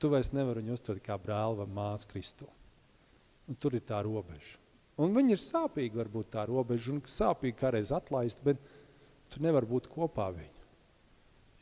tu 0.02 0.10
vairs 0.13 0.34
nevari 0.34 0.63
viņu 0.63 0.76
uztvert 0.78 1.06
kā 1.06 1.18
brāli 1.22 1.62
vai 1.62 1.70
māsu 1.78 2.10
Kristu. 2.10 2.50
Un 3.50 3.58
tur 3.62 3.78
ir 3.78 3.86
tā 3.86 4.02
robeža. 4.06 4.58
Un 5.02 5.13
viņi 5.13 5.34
ir 5.36 5.42
sāpīgi 5.42 5.98
varbūt 5.98 6.34
tā 6.34 6.48
robeža 6.50 6.94
un 6.94 7.02
sāpīgi 7.10 7.58
kādreiz 7.62 7.94
atlaist, 7.94 8.42
bet 8.46 8.62
tu 9.34 9.43
nevari 9.43 9.69
būt 9.69 9.89
kopā 9.91 10.30
viņu. 10.36 10.63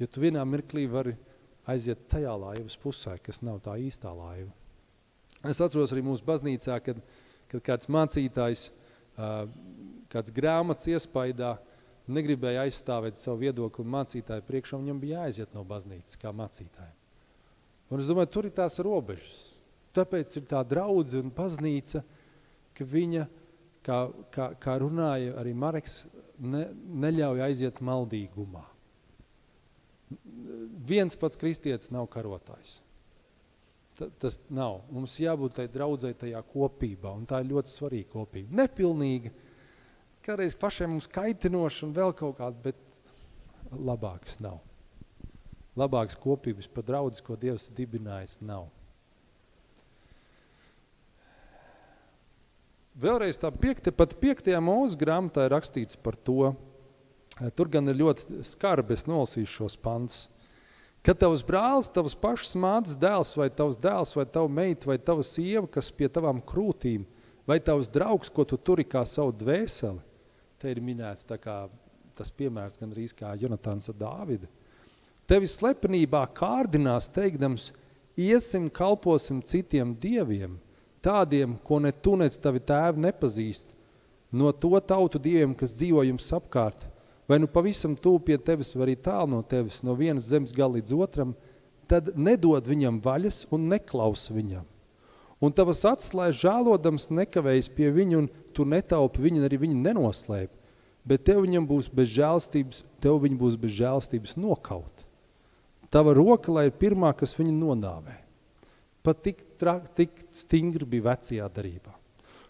Jo 0.02 0.08
tu 0.10 0.24
vienā 0.24 0.44
mirklī 0.48 0.88
vari 0.90 1.16
aiziet 1.70 2.08
tajā 2.10 2.34
laivas 2.42 2.78
pusē, 2.82 3.18
kas 3.22 3.42
nav 3.46 3.62
tā 3.66 3.78
īstā 3.80 4.12
laiva. 4.16 4.52
Es 5.48 5.62
atceros 5.62 5.94
arī 5.94 6.04
mūsu 6.06 6.26
baznīcā, 6.26 6.78
kad, 6.86 7.02
kad 7.50 7.66
kāds 7.66 7.90
mācītājs, 7.92 8.68
kāds 10.12 10.34
grāmatas 10.34 10.90
iespaidā, 10.92 11.56
negribēja 12.12 12.66
aizstāvēt 12.66 13.18
savu 13.18 13.46
viedokli 13.46 13.86
mācītāju 13.88 14.46
priekšā, 14.48 14.80
viņam 14.82 15.00
bija 15.02 15.22
jāaiziet 15.22 15.54
no 15.56 15.64
baznīcas 15.68 16.20
kā 16.22 16.34
mācītājiem. 16.36 16.98
Un 17.92 18.02
es 18.02 18.10
domāju, 18.10 18.32
tur 18.32 18.48
ir 18.48 18.56
tās 18.56 18.80
robežas. 18.84 19.42
Tāpēc 19.96 20.38
ir 20.40 20.46
tā 20.48 20.62
draudze 20.64 21.20
un 21.20 21.32
baznīca, 21.36 22.04
ka 22.78 22.88
viņa, 22.88 23.26
kā, 23.84 23.98
kā, 24.32 24.46
kā 24.62 24.78
runāja 24.80 25.36
arī 25.42 25.52
Mareks, 25.58 26.06
ne, 26.42 26.66
neļauj 27.06 27.44
aiziet 27.46 27.82
maldīgumā. 27.86 28.64
Viens 30.88 31.16
pats 31.16 31.40
kristietis 31.40 31.92
nav 31.94 32.10
karotājs. 32.12 32.80
Ta, 33.98 34.08
tas 34.24 34.40
nav. 34.52 34.82
Mums 34.92 35.18
jābūt 35.22 35.60
tai 35.60 35.68
draudzē 35.72 36.14
tajā 36.18 36.42
kopībā, 36.52 37.14
un 37.14 37.28
tā 37.30 37.42
ir 37.44 37.52
ļoti 37.52 37.72
svarīga 37.72 38.10
kopība. 38.14 38.56
Nepilnīga, 38.64 39.32
kādreiz 40.26 40.56
pašiem 40.60 40.96
mums 40.96 41.10
kaitinoša 41.12 41.88
un 41.88 41.96
vēl 41.96 42.16
kaut 42.18 42.38
kāda, 42.40 42.72
bet 42.72 43.72
labāks 43.72 44.40
nav. 44.44 44.60
Labāks 45.80 46.18
kopības 46.20 46.68
par 46.72 46.88
draudzes, 46.88 47.24
ko 47.24 47.38
Dievs 47.40 47.70
dibinājis, 47.76 48.40
nav. 48.44 48.68
Vēlreiz 53.02 53.40
tā 53.42 53.50
piekta, 53.50 53.90
pat 53.90 54.14
piektajā 54.22 54.60
mūsu 54.62 55.00
grāmatā 55.02 55.48
ir 55.48 55.56
rakstīts 55.56 55.98
par 55.98 56.14
to, 56.14 56.52
tur 57.58 57.72
gan 57.74 57.90
ir 57.90 57.98
ļoti 57.98 58.44
skarbi, 58.46 58.94
es 58.94 59.08
nolasīšu 59.10 59.56
šos 59.56 59.78
pantus. 59.82 60.28
Kad 61.02 61.18
tavs 61.24 61.42
brālis, 61.42 61.90
tavs 61.90 62.14
pašs 62.14 62.54
mātes 62.62 62.94
dēls, 63.02 63.34
vai 63.40 63.50
tavs 63.50 63.80
dēls, 63.82 64.14
vai 64.14 64.28
tava 64.30 64.52
meita, 64.54 64.86
vai 64.92 65.00
tava 65.02 65.26
sieva, 65.26 65.66
kas 65.66 65.90
pie 65.90 66.12
tavām 66.14 66.44
krūtīm, 66.46 67.08
vai 67.50 67.58
tavs 67.58 67.90
draugs, 67.90 68.30
ko 68.30 68.46
tu 68.46 68.60
turi 68.62 68.86
kā 68.86 69.02
savu 69.10 69.34
dvēseli, 69.34 69.98
te 70.62 70.70
ir 70.70 70.86
minēts 70.86 71.26
kā 71.42 71.58
tas 72.14 72.30
piemērs 72.38 72.78
gandrīz 72.78 73.16
kā 73.18 73.34
Jonatāns 73.34 73.90
ar 73.90 73.98
Dāvidu. 73.98 74.46
Tevi 75.26 75.50
slepenībā 75.50 76.22
kārdinās 76.38 77.10
teikdams, 77.10 77.72
iesim, 78.14 78.70
kalposim 78.70 79.42
citiem 79.42 79.98
dieviem– 79.98 80.60
tādiem, 81.04 81.58
ko 81.66 81.80
ne 81.82 81.92
tu, 81.92 82.16
nec 82.20 82.38
tavi 82.42 82.62
tēvi 82.64 83.02
nepazīst, 83.08 83.74
no 84.32 84.52
to 84.54 84.80
tautu 84.80 85.20
dieviem, 85.20 85.56
kas 85.58 85.76
dzīvo 85.76 86.06
jums 86.08 86.30
apkārt, 86.38 86.88
vai 87.28 87.40
nu 87.42 87.50
pavisam 87.52 87.96
tūp 87.98 88.30
pie 88.30 88.38
tevis, 88.38 88.74
vai 88.76 88.90
arī 88.90 88.98
tālu 89.00 89.36
no 89.36 89.42
tevis, 89.42 89.82
no 89.84 89.96
vienas 89.98 90.30
zemes 90.32 90.54
gala 90.56 90.80
līdz 90.80 90.94
otram, 90.98 91.36
tad 91.90 92.14
nedod 92.16 92.68
viņam 92.68 93.02
vaļas 93.04 93.46
un 93.52 93.68
neklaus 93.72 94.30
viņam. 94.32 94.68
Un 95.42 95.54
tavas 95.58 95.82
acis, 95.90 96.14
lai 96.14 96.30
žālodams 96.38 97.10
nekavējas 97.10 97.72
pie 97.74 97.90
viņa, 97.90 98.18
un 98.20 98.28
tu 98.54 98.66
netaupi 98.68 99.24
viņu, 99.24 99.46
arī 99.48 99.58
viņu 99.64 99.80
nenoslēp, 99.82 100.52
bet 101.08 101.26
tev 101.26 101.42
viņam 101.42 101.66
būs 101.66 101.90
bez 101.90 102.12
žēlstības, 102.14 102.84
tev 103.02 103.24
viņa 103.24 103.40
būs 103.42 103.58
bez 103.60 103.74
žēlstības 103.80 104.38
nokaut. 104.38 105.08
Tava 105.92 106.14
roka, 106.16 106.54
lai 106.54 106.70
ir 106.70 106.78
pirmā, 106.78 107.10
kas 107.18 107.34
viņu 107.36 107.58
nonāvē. 107.58 108.21
Pat 109.02 109.22
tik, 109.26 109.42
trak, 109.58 109.90
tik 109.98 110.26
stingri 110.36 110.86
bija 110.86 111.10
vecajā 111.10 111.48
darībā. 111.54 111.96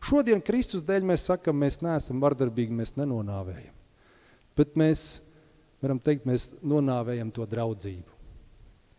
Šodien 0.02 0.42
Kristus 0.44 0.84
dēļ 0.84 1.06
mēs 1.08 1.28
sakam, 1.30 1.60
mēs 1.62 1.80
neesam 1.84 2.20
vardarbīgi, 2.24 2.74
mēs 2.76 2.96
nenonāvējam. 2.98 3.76
Bet 4.58 4.74
mēs 4.80 5.22
varam 5.82 6.02
teikt, 6.02 6.26
mēs 6.28 6.50
nonāvējam 6.66 7.30
to 7.34 7.46
draudzību. 7.48 8.18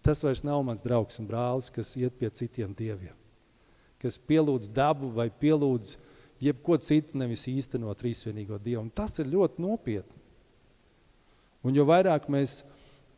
Tas 0.03 0.23
vairs 0.25 0.43
nav 0.47 0.63
mans 0.67 0.83
draugs 0.83 1.21
un 1.23 1.29
brālis, 1.29 1.71
kas 1.75 1.93
iet 1.99 2.17
pie 2.19 2.31
citiem 2.35 2.73
dieviem. 2.75 3.15
Kas 4.03 4.17
pielūdz 4.19 4.71
dabu 4.75 5.13
vai 5.15 5.29
pielūdz 5.31 5.97
jebko 6.43 6.79
citu, 6.83 7.19
nevis 7.21 7.45
īstenot 7.51 8.01
trīsvienīgo 8.01 8.59
dievu. 8.63 8.87
Un 8.87 8.91
tas 8.91 9.15
ir 9.23 9.31
ļoti 9.31 9.63
nopietni. 9.63 10.19
Un 11.63 11.77
jo 11.77 11.87
vairāk 11.87 12.27
mēs 12.33 12.63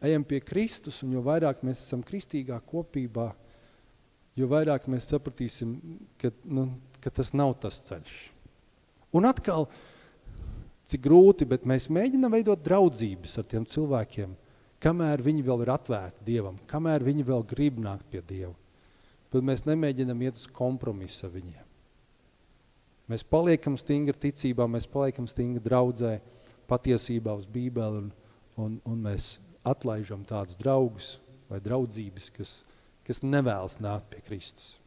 ejam 0.04 0.24
pie 0.28 0.42
Kristus 0.44 1.00
un 1.04 1.14
jo 1.16 1.22
vairāk 1.24 1.62
mēs 1.64 1.80
esam 1.86 2.02
kristīgā 2.04 2.58
kopībā, 2.68 3.30
jo 4.38 4.48
vairāk 4.50 4.88
mēs 4.90 5.08
sapratīsim, 5.12 5.76
ka, 6.20 6.30
nu, 6.44 6.68
ka 7.02 7.12
tas 7.14 7.32
nav 7.36 7.54
tas 7.62 7.80
ceļš. 7.86 8.14
Un 9.14 9.28
atkal, 9.28 9.68
cik 10.88 11.04
grūti, 11.06 11.46
bet 11.48 11.66
mēs 11.68 11.88
mēģinām 11.92 12.34
veidot 12.34 12.64
draudzības 12.64 13.38
ar 13.40 13.48
tiem 13.50 13.66
cilvēkiem, 13.68 14.34
kamēr 14.82 15.22
viņi 15.24 15.44
vēl 15.46 15.64
ir 15.64 15.72
atvērti 15.74 16.26
Dievam, 16.26 16.58
kamēr 16.70 17.06
viņi 17.06 17.26
vēl 17.26 17.46
grib 17.48 17.78
nākt 17.82 18.10
pie 18.10 18.24
Dieva. 18.26 18.54
Bet 19.32 19.42
mēs 19.42 19.64
nemēģinām 19.66 20.20
iet 20.26 20.38
uz 20.38 20.48
kompromisu 20.50 21.26
ar 21.26 21.32
viņiem. 21.34 21.62
Mēs 23.10 23.24
paliekam 23.26 23.74
stingri 23.76 24.16
ticībā, 24.16 24.66
mēs 24.70 24.86
paliekam 24.88 25.26
stingri 25.28 25.60
draudzē, 25.60 26.18
patiesībā 26.70 27.34
uz 27.36 27.44
Bībeli 27.44 28.00
un, 28.00 28.12
un, 28.56 28.78
un 28.88 29.02
mēs 29.04 29.34
atlaižam 29.66 30.22
tādus 30.28 30.56
draugus 30.60 31.18
vai 31.50 31.60
draudzības, 31.60 32.30
kas, 32.32 32.52
kas 33.06 33.22
nevēlas 33.24 33.78
nākt 33.84 34.08
pie 34.12 34.20
Kristus. 34.24 34.78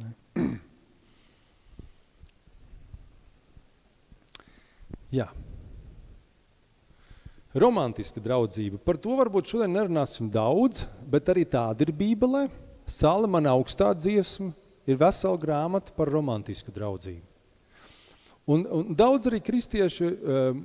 Ne? 0.00 0.10
Jā. 5.10 5.28
Romantiska 7.50 8.22
draudzība. 8.22 8.78
Par 8.78 8.98
to 9.02 9.16
varbūt 9.18 9.50
šodien 9.50 9.72
nerunāsim 9.74 10.28
daudz, 10.30 10.84
bet 11.10 11.32
arī 11.32 11.42
tāda 11.50 11.82
ir 11.82 11.90
Bībelē. 11.98 12.46
Salamana 12.90 13.56
augstā 13.56 13.90
dziesma 13.94 14.52
ir 14.86 14.98
vesela 14.98 15.38
grāmata 15.38 15.94
par 15.96 16.10
romantisku 16.10 16.70
draudzību. 16.74 17.26
Un, 18.50 18.64
un 18.66 18.94
daudz 18.98 19.28
arī 19.30 19.38
kristieši 19.44 20.06
um, 20.06 20.62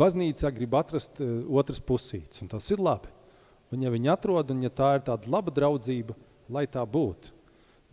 baznīcā 0.00 0.52
grib 0.54 0.76
atrast 0.78 1.20
uh, 1.20 1.42
otras 1.60 1.80
pusītes, 1.82 2.40
un 2.44 2.52
tas 2.52 2.68
ir 2.72 2.80
labi. 2.80 3.10
Un 3.74 3.82
ja 3.82 3.90
viņi 3.90 4.12
atrod, 4.12 4.50
un 4.54 4.62
ja 4.62 4.70
tā 4.70 4.92
ir 4.96 5.06
tāda 5.06 5.30
laba 5.30 5.52
draudzība, 5.54 6.14
lai 6.52 6.66
tā 6.70 6.84
būtu. 6.86 7.32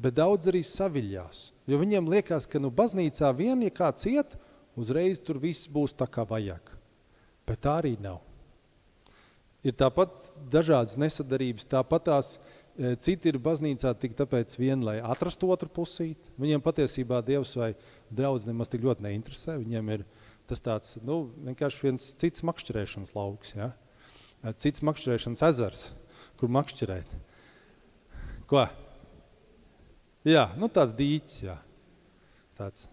Bet 0.04 0.18
daudz 0.18 0.50
arī 0.50 0.62
saviļās, 0.66 1.46
jo 1.70 1.80
viņiem 1.80 2.10
liekas, 2.12 2.48
ka 2.50 2.62
nu 2.62 2.72
baznīcā 2.74 3.30
vien, 3.38 3.62
ja 3.64 3.74
kāds 3.74 4.06
iet, 4.10 4.36
uzreiz 4.78 5.22
tur 5.22 5.40
viss 5.42 5.70
būs 5.70 5.94
tā 5.98 6.08
kā 6.10 6.26
vajag. 6.28 6.74
Bet 7.48 7.62
tā 7.64 7.78
arī 7.82 7.94
nav. 8.02 8.22
Ir 9.64 9.76
tāpat 9.80 10.12
dažādas 10.52 10.98
nesadarības, 11.00 11.68
tāpat 11.72 12.10
tās 12.10 12.34
e, 12.36 12.98
citi 13.00 13.32
ir 13.32 13.40
baznīcā 13.40 13.94
tik 14.00 14.16
tāpēc 14.20 14.58
vien, 14.60 14.84
lai 14.84 14.98
atrastu 15.00 15.48
otru 15.54 15.70
pusīt. 15.72 16.28
Viņiem 16.42 16.64
patiesībā 16.64 17.22
Dievs 17.24 17.56
vai 17.56 17.72
draudz 18.12 18.50
nemaz 18.50 18.72
tik 18.72 18.84
ļoti 18.84 19.06
neinteresē. 19.08 19.56
Viņiem 19.62 19.94
ir 19.96 20.04
tas 20.50 20.60
tāds, 20.64 20.98
nu, 21.08 21.30
vienkārši 21.48 21.88
viens 21.88 22.10
cits 22.20 22.44
makšķerēšanas 22.44 23.16
lauks, 23.16 23.56
ja? 23.56 23.72
Cits 24.60 24.84
makšķerēšanas 24.84 25.44
ezers, 25.50 25.84
kur 26.40 26.52
makšķerēt. 26.52 27.14
Ko? 28.50 28.66
Jā, 30.28 30.50
nu 30.60 30.70
tāds 30.72 30.96
dīķis, 30.98 31.38
jā. 31.46 31.56
Tāds. 32.58 32.88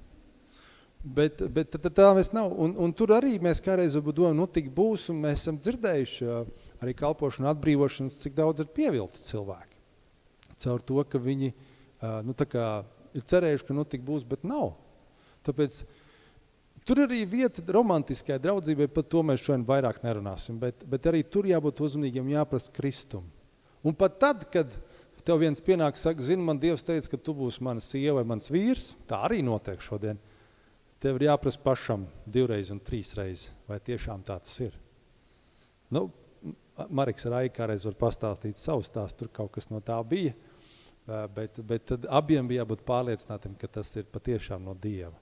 Bet, 1.01 1.41
bet 1.49 1.73
tā, 1.73 1.89
tā 1.89 2.11
mēs 2.17 2.33
nav. 2.37 2.53
Un, 2.61 2.75
un 2.77 2.93
tur 2.97 3.15
arī 3.17 3.39
mēs 3.43 3.63
kādreiz 3.65 3.97
domājam, 3.97 4.37
nu 4.37 4.47
tik 4.51 4.69
būs, 4.77 5.09
un 5.13 5.23
mēs 5.25 5.41
esam 5.41 5.59
dzirdējuši 5.61 6.29
arī 6.85 6.95
kalpošanu 6.97 7.49
atbrīvošanas, 7.55 8.19
cik 8.21 8.37
daudz 8.37 8.65
ir 8.65 8.73
pievilti 8.75 9.25
cilvēki. 9.31 9.79
Caur 10.61 10.85
to, 10.85 11.01
ka 11.09 11.21
viņi 11.23 11.55
nu, 12.27 12.37
kā, 12.37 12.67
ir 13.17 13.25
cerējuši, 13.33 13.67
ka 13.69 13.77
nu 13.77 13.87
tik 13.89 14.05
būs, 14.05 14.27
bet 14.29 14.45
nav. 14.45 14.75
Tāpēc 15.49 15.81
tur 16.87 17.05
arī 17.07 17.25
vieta 17.29 17.65
romantiskai 17.73 18.39
draudzībai, 18.43 18.89
par 18.93 19.07
to 19.11 19.25
mēs 19.27 19.43
šodien 19.45 19.67
vairāk 19.69 20.03
nerunāsim, 20.05 20.59
bet, 20.61 20.85
bet 20.89 21.11
arī 21.11 21.23
tur 21.25 21.49
jābūt 21.51 21.83
uzmanīgiem, 21.87 22.33
jāprast 22.37 22.73
Kristum. 22.77 23.27
Un 23.87 23.97
pat 23.97 24.19
tad, 24.21 24.45
kad 24.53 24.75
tev 25.25 25.41
viens 25.43 25.61
pienāk, 25.65 25.97
saka, 26.01 26.25
zini, 26.25 26.45
man 26.45 26.59
Dievs 26.61 26.85
teica, 26.85 27.13
ka 27.13 27.21
tu 27.21 27.37
būsi 27.37 27.63
mana 27.65 27.83
sieva 27.85 28.21
vai 28.21 28.29
mans 28.33 28.49
vīrs, 28.53 28.95
tā 29.09 29.25
arī 29.29 29.43
notiek 29.47 29.83
šodien– 29.85 30.21
tev 31.01 31.17
ir 31.17 31.31
jāprasa 31.31 31.61
pašam 31.65 32.05
divreiz 32.29 32.71
un 32.75 32.81
trīsreiz, 32.85 33.49
vai 33.69 33.81
tiešām 33.81 34.25
tā 34.27 34.37
tas 34.45 34.59
ir. 34.61 34.77
Nu, 35.91 36.09
Mariks 36.89 37.27
ar 37.29 37.41
Aiku 37.41 37.59
kādreiz 37.59 37.85
var 37.85 37.97
pastāstīt 38.01 38.61
savu 38.61 38.85
stāstu, 38.85 39.25
tur 39.25 39.33
kaut 39.37 39.53
kas 39.57 39.69
no 39.73 39.83
tā 39.85 39.99
bija, 40.09 40.33
bet, 41.35 41.59
bet 41.67 41.93
abiem 42.09 42.49
bija 42.49 42.63
jābūt 42.63 42.87
pārliecinātiem, 42.89 43.57
ka 43.61 43.69
tas 43.81 43.91
ir 44.01 44.09
patiešām 44.13 44.65
no 44.65 44.77
Dieva. 44.77 45.13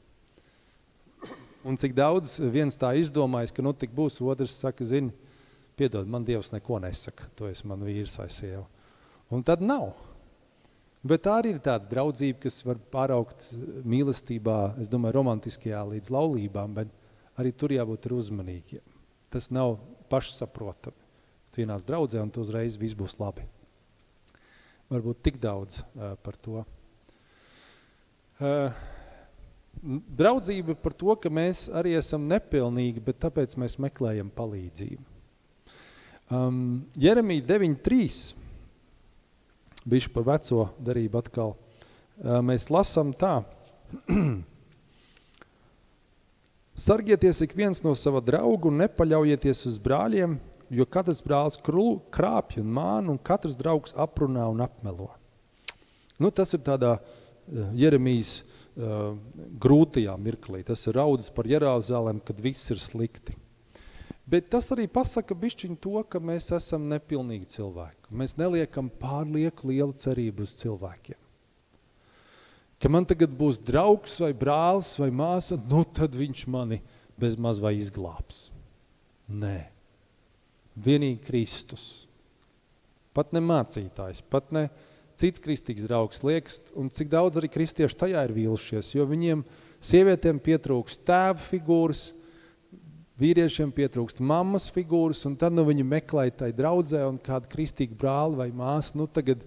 Un 1.68 1.76
cik 1.76 1.92
daudz 1.92 2.38
viens 2.48 2.76
tā 2.80 2.94
izdomājis, 2.96 3.52
ka 3.52 3.64
nu 3.64 3.74
tik 3.76 3.92
būs, 3.92 4.22
otrs 4.24 4.54
saka, 4.56 4.86
zini, 4.88 5.12
piedod, 5.76 6.08
man 6.08 6.24
Dievs 6.24 6.48
neko 6.54 6.78
nesaka, 6.80 7.28
tu 7.36 7.48
esi 7.50 7.68
man 7.68 7.82
vīrs 7.84 8.16
vai 8.16 8.28
sieva. 8.32 8.64
Un 9.28 9.44
tad 9.44 9.60
nav. 9.60 9.90
Bet 11.04 11.26
tā 11.26 11.36
arī 11.38 11.52
ir 11.54 11.60
tāda 11.62 11.86
draudzība, 11.90 12.40
kas 12.46 12.56
var 12.66 12.80
pāraukt 12.92 13.50
mīlestībā, 13.86 14.56
es 14.80 14.88
domāju, 14.90 15.18
romantiskajā 15.20 15.84
līdz 15.92 16.10
laulībām, 16.14 16.72
bet 16.80 16.90
arī 17.38 17.52
tur 17.52 17.76
jābūt 17.76 18.08
uzmanīgiem. 18.16 18.82
Tas 19.28 19.52
nav 19.54 19.76
pašsaprotami. 20.10 21.06
Tu 21.52 21.62
ienāc 21.64 21.84
draudzē 21.86 22.24
un 22.24 22.32
tu 22.32 22.42
uzreiz 22.42 22.80
viss 22.80 22.96
būs 22.96 23.18
labi. 23.20 23.44
Varbūt 24.88 25.20
tik 25.28 25.38
daudz 25.40 25.82
uh, 25.84 26.16
par 26.24 26.36
to. 26.40 26.64
Uh, 28.40 28.72
draudzība 29.82 30.74
par 30.78 30.94
to, 30.96 31.14
ka 31.20 31.30
mēs 31.32 31.68
arī 31.74 31.94
esam 31.98 32.26
nepilnīgi, 32.28 33.02
bet 33.04 33.20
tāpēc 33.24 33.56
mēs 33.60 33.78
meklējam 33.82 34.30
palīdzību. 34.34 35.04
Um, 36.28 36.84
Jeremija 36.98 37.46
9.3 37.46 38.34
bišķi 39.88 40.12
par 40.12 40.26
veco 40.26 40.68
darību 40.84 41.22
atkal. 41.22 41.54
Mēs 42.44 42.68
lasam 42.74 43.14
tā. 43.16 43.38
Sargieties 46.88 47.40
ik 47.46 47.54
viens 47.56 47.80
no 47.82 47.94
sava 47.96 48.20
draugu 48.22 48.68
un 48.70 48.82
nepaļaujieties 48.82 49.64
uz 49.70 49.78
brāļiem, 49.82 50.36
jo 50.68 50.84
katrs 50.84 51.22
brālis 51.24 51.56
krāpj 51.62 52.60
un 52.60 52.68
māna 52.76 53.14
un 53.14 53.18
katrs 53.18 53.56
draugs 53.58 53.96
aprunā 53.96 54.44
un 54.50 54.60
apmelo. 54.66 55.08
Nu, 56.18 56.30
tas 56.34 56.52
ir 56.52 56.60
tādā 56.66 56.98
Jeremijas 57.78 58.42
uh, 58.42 58.57
grūtajā 58.78 60.14
mirklī. 60.22 60.62
Tas 60.66 60.86
ir 60.86 60.98
raudzes 60.98 61.32
par 61.34 61.48
Jeruzalem, 61.50 62.20
kad 62.22 62.40
viss 62.40 62.70
ir 62.70 62.80
slikti. 62.82 63.34
Bet 64.28 64.50
tas 64.52 64.66
arī 64.74 64.84
pasaka 64.92 65.32
bišķiņ 65.32 65.78
to, 65.80 66.02
ka 66.04 66.20
mēs 66.20 66.50
esam 66.52 66.84
nepilnīgi 66.90 67.48
cilvēki. 67.54 68.10
Mēs 68.12 68.36
neliekam 68.36 68.90
pārlieku 69.00 69.70
lielu 69.70 69.96
cerību 69.96 70.44
uz 70.44 70.52
cilvēkiem. 70.60 71.16
Ka 72.78 72.90
man 72.92 73.08
tagad 73.08 73.32
būs 73.34 73.56
draugs 73.58 74.18
vai 74.22 74.30
brālis 74.36 74.92
vai 75.00 75.08
māsa, 75.10 75.56
nu 75.56 75.80
tad 75.82 76.14
viņš 76.14 76.44
mani 76.52 76.78
bez 77.18 77.34
maz 77.40 77.58
vai 77.58 77.72
izglābs. 77.80 78.50
Nē. 79.26 79.72
Vienīgi 80.78 81.18
Kristus. 81.24 81.86
Pat 83.16 83.32
ne 83.34 83.42
mācītājs, 83.42 84.20
pat 84.30 84.52
ne 84.54 84.68
cits 85.18 85.42
kristīgs 85.42 85.86
draugs 85.88 86.22
liekas, 86.24 86.60
un 86.78 86.92
cik 86.94 87.10
daudz 87.12 87.40
arī 87.40 87.50
kristieši 87.52 87.98
tajā 88.04 88.22
ir 88.28 88.36
vīlušies, 88.36 88.94
jo 88.94 89.06
viņiem 89.08 89.42
sievietēm 89.84 90.40
pietrūks 90.42 91.00
tēva 91.06 91.42
figūras, 91.42 92.12
Vīriešiem 93.18 93.72
pietrūkst 93.74 94.20
mammas 94.22 94.68
figūras, 94.70 95.24
un 95.26 95.34
tad 95.34 95.50
nu, 95.50 95.64
viņi 95.66 95.82
meklē 95.82 96.28
tai 96.38 96.52
draudzē 96.54 97.00
un 97.08 97.16
kādu 97.18 97.50
kristīgu 97.50 97.96
brāli 97.98 98.38
vai 98.38 98.46
māsu, 98.54 98.94
nu 99.00 99.08
tagad 99.10 99.42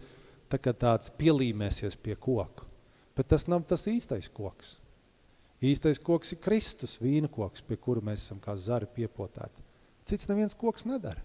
tā 0.51 0.59
kā 0.59 0.73
tāds 0.75 1.07
pielīmēsies 1.15 1.95
pie 2.03 2.17
koka. 2.19 2.67
Bet 3.15 3.29
tas 3.31 3.47
nav 3.47 3.63
tas 3.69 3.87
īstais 3.87 4.27
koks. 4.27 4.75
Īstais 5.63 6.01
koks 6.03 6.35
ir 6.35 6.41
Kristus, 6.43 6.97
vīna 6.99 7.31
koks, 7.31 7.63
pie 7.63 7.77
kura 7.79 8.03
mēs 8.03 8.25
esam 8.25 8.41
kā 8.43 8.57
zari 8.59 8.89
piepotēti. 8.91 9.63
Cits 10.03 10.27
neviens 10.27 10.57
koks 10.57 10.83
nedara. 10.89 11.23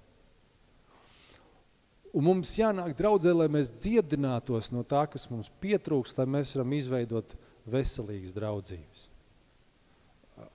Un 2.16 2.24
mums 2.24 2.54
jānāk 2.56 2.94
draudzē, 2.96 3.34
lai 3.36 3.48
mēs 3.52 3.74
dziedinātos 3.82 4.70
no 4.72 4.80
tā, 4.88 5.02
kas 5.12 5.26
mums 5.28 5.50
pietrūkst, 5.60 6.16
lai 6.16 6.24
mēs 6.38 6.54
varam 6.56 6.72
izveidot 6.72 7.34
veselīgas 7.68 8.32
draudzības. 8.36 9.02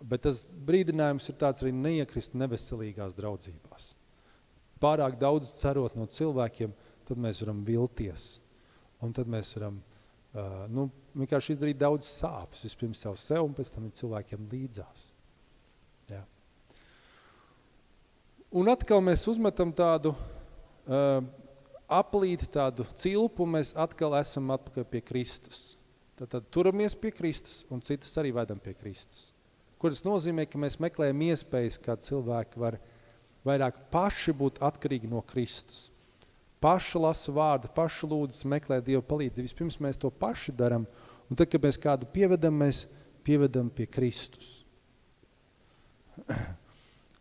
Bet 0.02 0.24
tas 0.26 0.41
brīdinājums 0.65 1.30
ir 1.30 1.38
tāds 1.41 1.62
arī 1.62 1.74
neiekrist 1.76 2.34
neveselīgās 2.38 3.13
draudzībās. 3.17 3.91
Pārāk 4.82 5.19
daudz 5.21 5.52
cerot 5.60 5.93
no 5.97 6.08
cilvēkiem, 6.10 6.74
tad 7.06 7.21
mēs 7.21 7.41
varam 7.43 7.62
vilties. 7.65 8.26
Un 9.02 9.13
tad 9.13 9.30
mēs 9.30 9.54
varam 9.58 9.78
uh, 9.82 10.65
nu, 10.69 10.88
vienkārši 11.17 11.56
izdarīt 11.56 11.78
daudz 11.82 12.10
sāpes. 12.10 12.65
Vispirms 12.65 13.02
sev 13.06 13.17
sev 13.21 13.45
un 13.45 13.54
pēc 13.58 13.74
tam 13.74 13.89
cilvēkiem 14.02 14.50
līdzās. 14.50 15.08
Jā. 16.10 16.24
Un 18.58 18.74
atkal 18.74 19.02
mēs 19.06 19.28
uzmetam 19.30 19.74
tādu 19.78 20.13
uh, 20.13 21.21
aplīti, 21.92 22.48
tādu 22.52 22.88
cilpu, 22.96 23.46
mēs 23.50 23.76
atkal 23.80 24.16
esam 24.22 24.54
atpakaļ 24.56 24.88
pie 24.90 25.04
Kristus. 25.06 25.62
Tad, 26.16 26.32
tad 26.38 26.50
turamies 26.54 26.96
pie 26.96 27.12
Kristus 27.16 27.62
un 27.70 27.84
citus 27.84 28.16
arī 28.22 28.34
vedam 28.36 28.60
pie 28.62 28.74
Kristus 28.78 29.32
kuras 29.82 30.04
nozīmē, 30.06 30.46
ka 30.46 30.60
mēs 30.62 30.78
meklējam 30.82 31.24
iespējas, 31.32 31.80
kā 31.82 31.96
cilvēki 31.98 32.62
var 32.62 32.78
vairāk 33.48 33.80
paši 33.94 34.36
būt 34.38 34.62
atkarīgi 34.62 35.10
no 35.10 35.24
Kristus. 35.26 35.90
paši 36.62 37.00
lasa 37.02 37.32
vārdu, 37.34 37.72
paši 37.74 38.06
lūdzas, 38.06 38.44
meklē 38.46 38.78
Dievu 38.86 39.02
palīdzību. 39.02 39.48
Vispirms 39.48 39.80
mēs 39.82 39.98
to 39.98 40.12
paši 40.14 40.54
daram, 40.54 40.84
un 41.26 41.34
tad, 41.40 41.50
kad 41.50 41.64
mēs 41.64 41.80
kādu 41.82 42.06
pievedam, 42.14 42.54
mēs 42.54 42.84
pievedam 43.26 43.72
pie 43.74 43.88
Kristus. 43.90 44.60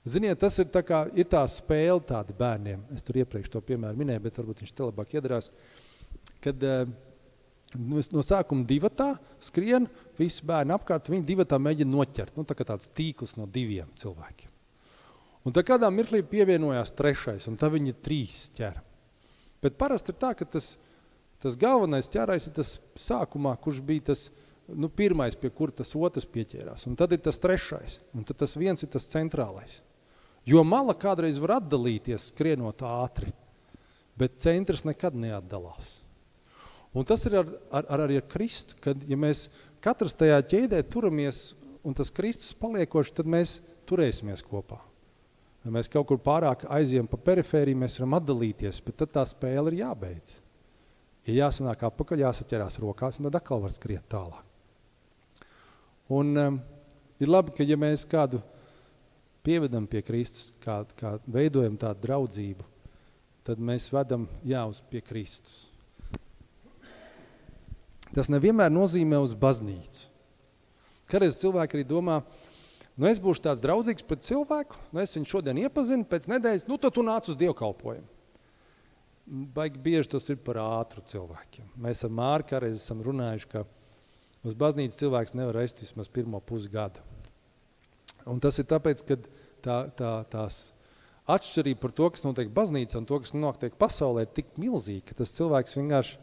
Ziniet, 0.09 0.39
tas 0.41 0.57
ir 0.63 0.71
tā, 0.73 0.81
kā, 0.87 1.03
ir 1.13 1.27
tā 1.29 1.43
spēle 1.51 2.01
tāda 2.09 2.33
bērniem. 2.37 2.87
Es 2.95 3.05
tur 3.05 3.19
iepriekš 3.21 3.53
to 3.53 3.61
piemēru 3.65 4.01
minēju, 4.01 4.23
bet 4.25 4.39
varbūt 4.41 4.63
viņš 4.63 4.73
te 4.73 4.87
labāk 4.87 5.13
iedarās. 5.13 5.51
Kad 6.41 6.65
uh, 6.65 6.87
no 7.77 8.25
sākuma 8.25 8.65
divatā 8.65 9.13
skrien, 9.45 9.91
visi 10.19 10.47
bērni 10.49 10.73
apkārt, 10.75 11.11
viņi 11.13 11.29
divatā 11.29 11.59
mēģina 11.61 11.93
noķert. 11.93 12.39
Nu, 12.39 12.47
tā 12.49 12.57
kā 12.57 12.65
tāds 12.65 12.89
tīkls 12.97 13.37
no 13.37 13.45
diviem 13.45 13.91
cilvēkiem. 14.01 14.49
Un 15.45 15.57
tad 15.57 15.69
kādā 15.69 15.89
mirklī 15.93 16.23
pievienojās 16.25 16.93
trešais, 16.97 17.47
un 17.49 17.61
tad 17.61 17.73
viņi 17.77 17.97
trīs 18.01 18.47
ķer. 18.57 18.81
Bet 19.61 19.77
parasti 19.81 20.13
ir 20.15 20.19
tā, 20.21 20.33
ka 20.37 20.49
tas, 20.49 20.75
tas 21.41 21.57
galvenais 21.61 22.09
ķērājs 22.13 22.49
ir 22.49 22.57
tas 22.57 22.75
sākumā, 22.97 23.53
kurš 23.61 23.81
bija 23.85 24.11
tas 24.13 24.27
nu, 24.69 24.89
pirmais, 24.89 25.37
pie 25.37 25.53
kura 25.53 25.77
tas 25.81 25.93
otrs 25.97 26.29
pieķērās. 26.29 26.87
Un 26.89 26.97
tad 26.97 27.13
ir 27.13 27.21
tas 27.25 27.41
trešais, 27.41 28.01
un 28.17 28.25
tad 28.25 28.41
tas 28.41 28.57
viens 28.57 28.85
ir 28.85 28.93
tas 28.93 29.09
centrālais. 29.13 29.81
Jo 30.49 30.65
mala 30.65 30.95
kādreiz 30.97 31.39
var 31.41 31.59
atdalīties, 31.59 32.31
skrienot 32.33 32.83
ātri, 32.87 33.33
bet 34.19 34.41
centrs 34.41 34.87
nekad 34.89 35.17
neatdalās. 35.19 35.99
Un 36.97 37.07
tas 37.07 37.23
ir 37.29 37.37
ar, 37.39 37.51
ar, 37.71 37.87
ar, 37.87 38.05
arī 38.07 38.19
ar 38.19 38.27
Kristu, 38.29 38.79
kad 38.83 39.03
ja 39.07 39.19
mēs 39.21 39.47
katrs 39.85 40.17
tajā 40.19 40.41
ķēdē 40.51 40.81
turamies 40.91 41.51
un 41.87 41.95
tas 41.97 42.11
Kristus 42.13 42.53
paliekoši, 42.59 43.15
tad 43.21 43.31
mēs 43.31 43.59
turēsimies 43.89 44.43
kopā. 44.47 44.81
Ja 45.65 45.73
mēs 45.73 45.91
kaut 45.93 46.09
kur 46.09 46.21
pārāk 46.25 46.65
aizjām 46.73 47.09
pa 47.09 47.19
perifēriju, 47.21 47.79
mēs 47.83 47.99
varam 48.01 48.17
atdalīties, 48.17 48.81
bet 48.85 48.97
tad 49.03 49.13
tā 49.17 49.25
spēle 49.29 49.73
ir 49.73 49.83
jābeidz. 49.83 50.39
Ja 51.29 51.45
jāsanāk 51.45 51.85
atpakaļ, 51.85 52.25
jāsaķerās 52.25 52.79
rokās, 52.81 53.19
un 53.21 53.29
tad 53.29 53.37
atkal 53.43 53.61
var 53.61 53.75
skriet 53.75 54.07
tālāk. 54.11 54.47
Un 56.11 56.33
um, 56.41 56.57
ir 57.21 57.31
labi, 57.31 57.53
ka 57.55 57.67
ja 57.67 57.77
mēs 57.79 58.07
kādu 58.09 58.41
pievedam 59.47 59.87
pie 59.91 60.03
Kristus, 60.05 60.51
kā, 60.63 60.83
kā 60.99 61.17
veidojam 61.31 61.79
tādu 61.81 62.05
draudzību, 62.07 62.67
tad 63.47 63.63
mēs 63.63 63.89
vedam 63.93 64.29
jā, 64.47 64.63
uz 64.69 64.83
pie 64.91 65.03
Kristus. 65.05 65.67
Tas 68.11 68.31
nevienmēr 68.31 68.73
nozīmē 68.75 69.21
uz 69.23 69.37
baznīcu. 69.39 70.09
Kādreiz 71.11 71.39
cilvēki 71.41 71.79
arī 71.79 71.85
domā, 71.87 72.21
nu 72.99 73.07
es 73.11 73.21
būšu 73.23 73.45
tāds 73.47 73.63
draudzīgs 73.63 74.07
pret 74.07 74.25
cilvēku, 74.27 74.79
nu 74.95 75.03
es 75.03 75.15
viņu 75.17 75.31
šodien 75.31 75.59
iepazinu, 75.63 76.07
pēc 76.07 76.29
nedēļas, 76.31 76.67
nu 76.71 76.79
tad 76.79 76.95
tu 76.95 77.05
nāc 77.07 77.31
uz 77.31 77.39
dievkalpojumu. 77.39 78.07
Baigi 79.55 79.79
bieži 79.79 80.11
tas 80.11 80.27
ir 80.33 80.41
par 80.43 80.59
ātru 80.59 81.05
cilvēkiem. 81.07 81.69
Mēs 81.79 82.03
ar 82.07 82.11
Māru 82.15 82.47
kādreiz 82.51 82.81
esam 82.81 83.03
runājuši, 83.07 83.51
ka 83.53 83.63
uz 84.43 84.57
baznīcas 84.59 84.99
cilvēks 84.99 85.37
nevar 85.39 85.61
est 85.63 85.83
vismaz 85.85 86.11
pirmo 86.11 86.41
pusgadu. 86.43 87.03
Un 88.29 88.41
tas 88.43 88.59
ir 88.61 88.69
tāpēc, 88.69 89.05
ka 89.09 89.17
tā, 89.65 89.79
tā, 89.97 90.13
tās 90.33 90.59
atšķirība 91.31 91.81
par 91.81 91.95
to, 91.97 92.09
kas 92.15 92.25
notiek 92.27 92.51
baznīcā 92.53 92.99
un 93.01 93.07
to, 93.09 93.21
kas 93.23 93.33
notiek 93.37 93.77
pasaulē, 93.81 94.27
ir 94.27 94.35
tik 94.35 94.53
milzīga, 94.61 95.11
ka 95.11 95.21
tas 95.23 95.35
cilvēks 95.37 95.79
vienkārši 95.79 96.19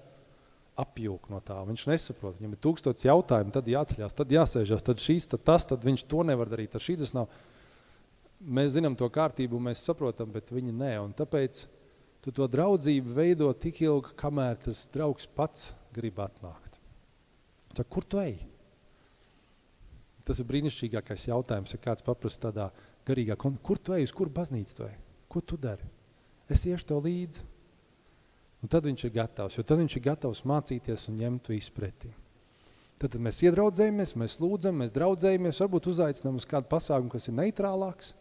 apjūk 0.78 1.30
no 1.34 1.40
tā. 1.46 1.58
Viņš 1.66 1.86
nesaprot, 1.90 2.38
viņam 2.38 2.54
ir 2.54 2.62
tūkstots 2.62 3.08
jautājumu, 3.08 3.54
tad 3.56 3.70
jāceļās, 3.72 4.18
tad 4.18 4.34
jāsēžas, 4.34 4.86
tad 4.86 5.02
šīs, 5.02 5.30
tad 5.32 5.46
tas, 5.48 5.66
tad 5.70 5.86
viņš 5.88 6.06
to 6.10 6.26
nevar 6.28 6.52
darīt, 6.52 6.76
tad 6.76 6.86
šī 6.86 7.00
tas 7.02 7.16
nav. 7.18 7.32
Mēs 8.38 8.76
zinām 8.76 8.94
to 8.98 9.08
kārtību, 9.10 9.58
mēs 9.64 9.82
saprotam, 9.88 10.30
bet 10.34 10.54
viņi 10.54 10.76
nē, 10.78 10.92
un 11.02 11.16
tāpēc 11.18 11.64
tu 12.22 12.34
to 12.36 12.46
draudzību 12.54 13.16
veido 13.18 13.50
tik 13.58 13.82
ilgi, 13.88 14.14
kamēr 14.20 14.60
tas 14.68 14.84
draugs 14.94 15.26
pats 15.26 15.72
grib 15.96 16.22
atnākt. 16.22 16.78
Tad 17.74 17.90
kur 17.90 18.06
tu 18.06 18.22
ej? 18.22 18.38
Tas 20.28 20.42
ir 20.42 20.48
brīnišķīgākais 20.50 21.30
jautājums, 21.30 21.72
ja 21.72 21.80
kāds 21.80 22.04
paprast 22.04 22.42
tādā 22.44 22.68
garīgā, 23.08 23.38
kur 23.40 23.80
tu 23.80 23.96
ej, 23.96 24.10
uz 24.10 24.14
kur 24.16 24.28
baznīcu 24.34 24.76
tu 24.76 24.84
ej? 24.84 24.98
Ko 25.32 25.40
tu 25.40 25.56
dari? 25.60 25.88
Es 26.52 26.66
iešu 26.68 26.90
tev 26.90 27.06
līdzi. 27.06 27.46
Un 28.64 28.72
tad 28.74 28.88
viņš 28.90 29.06
ir 29.08 29.14
gatavs, 29.16 29.56
jo 29.56 29.64
tad 29.64 29.80
viņš 29.80 29.96
ir 29.96 30.04
gatavs 30.08 30.44
mācīties 30.50 31.08
un 31.12 31.20
ņemt 31.22 31.48
visu 31.54 31.72
pretī. 31.76 32.12
Tad, 32.98 33.14
tad 33.14 33.20
mēs 33.22 33.40
iedraudzējamies, 33.46 34.16
mēs 34.18 34.40
lūdzam, 34.42 34.80
mēs 34.82 34.96
draudzējamies, 34.96 35.60
varbūt 35.62 35.92
uzaicinām 35.94 36.40
uz 36.40 36.48
kādu 36.50 36.68
pasākumu, 36.72 37.12
kas 37.14 37.30
ir 37.30 37.38
neitrālāks. 37.38 38.16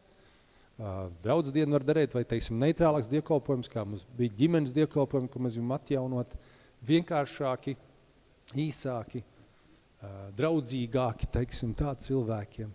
Uh, 0.77 1.07
Draudz 1.25 1.49
dienu 1.55 1.73
var 1.79 1.87
darīt, 1.89 2.13
vai 2.13 2.27
teiksim 2.29 2.61
neitrālāks 2.61 3.09
dievkalpojums, 3.09 3.71
kā 3.73 3.87
mums 3.89 4.05
bija 4.19 4.35
ģimenes 4.43 4.77
dievkalpojumi, 4.77 5.31
ko 5.33 5.41
mēs 5.41 5.57
gribam 5.57 5.73
atjaunot, 5.79 6.37
vienkāršāki, 6.91 7.79
īsāki, 8.67 9.23
uh, 9.25 9.36
draudzīgāki, 10.39 11.29
teiksim, 11.33 11.75
tā 11.79 11.95
cilvēkiem. 12.07 12.73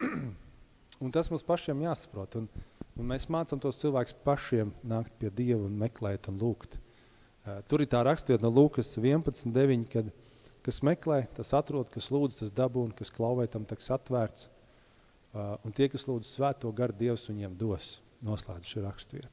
un 1.04 1.14
tas 1.14 1.30
mums 1.32 1.44
pašiem 1.46 1.84
jāsaprot. 1.86 2.40
Un, 2.40 2.48
Un 2.96 3.10
mēs 3.10 3.26
mācām 3.28 3.60
tos 3.60 3.76
cilvēkus 3.82 4.14
pašiem 4.24 4.70
nākt 4.88 5.18
pie 5.20 5.28
Dieva 5.28 5.66
un 5.66 5.74
meklēt 5.76 6.30
un 6.30 6.38
lūgt. 6.40 6.78
Uh, 7.46 7.60
tur 7.68 7.84
ir 7.84 7.90
tā 7.92 8.00
rakstiet 8.06 8.40
no 8.42 8.48
Lūkas 8.48 8.94
11, 8.96 9.52
9, 9.52 9.84
kad 9.92 10.08
kas 10.64 10.80
meklē, 10.82 11.20
tas 11.36 11.52
atrod, 11.54 11.90
kas 11.92 12.08
lūdz, 12.10 12.40
tas 12.40 12.54
dabū 12.56 12.86
un 12.88 12.94
kas 12.96 13.12
klauvē, 13.12 13.44
tam 13.52 13.68
taks 13.68 13.92
atvērts. 13.98 14.48
Uh, 15.36 15.54
un 15.68 15.76
tie, 15.76 15.90
kas 15.92 16.08
lūdz 16.08 16.30
svēto 16.38 16.72
garu, 16.72 16.96
Dievs 16.96 17.28
viņiem 17.28 17.58
dos. 17.60 17.98
Noslēdz 18.24 18.72
šī 18.72 18.86
rakstvieta. 18.86 19.28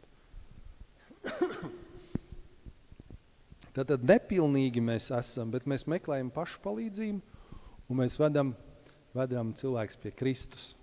Tātad 3.74 4.04
nepilnīgi 4.06 4.82
mēs 4.86 5.10
esam, 5.16 5.50
bet 5.54 5.66
mēs 5.70 5.88
meklējam 5.90 6.30
pašu 6.34 6.60
palīdzību 6.62 7.90
un 7.90 8.00
mēs 8.00 8.20
vedam, 8.22 8.54
vedam 9.18 9.54
cilvēks 9.58 9.98
pie 10.02 10.12
Kristus. 10.14 10.74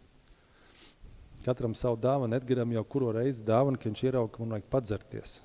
Katram 1.45 1.73
savu 1.79 1.97
dāvanu, 2.03 2.37
Edgaram 2.37 2.73
jau 2.75 2.83
kuro 2.85 3.13
reizi 3.17 3.45
dāvanu, 3.47 3.79
ka 3.81 3.89
viņš 3.89 4.03
ierauga, 4.09 4.33
ka 4.35 4.43
man 4.43 4.57
vajag 4.57 4.67
padzerties. 4.75 5.39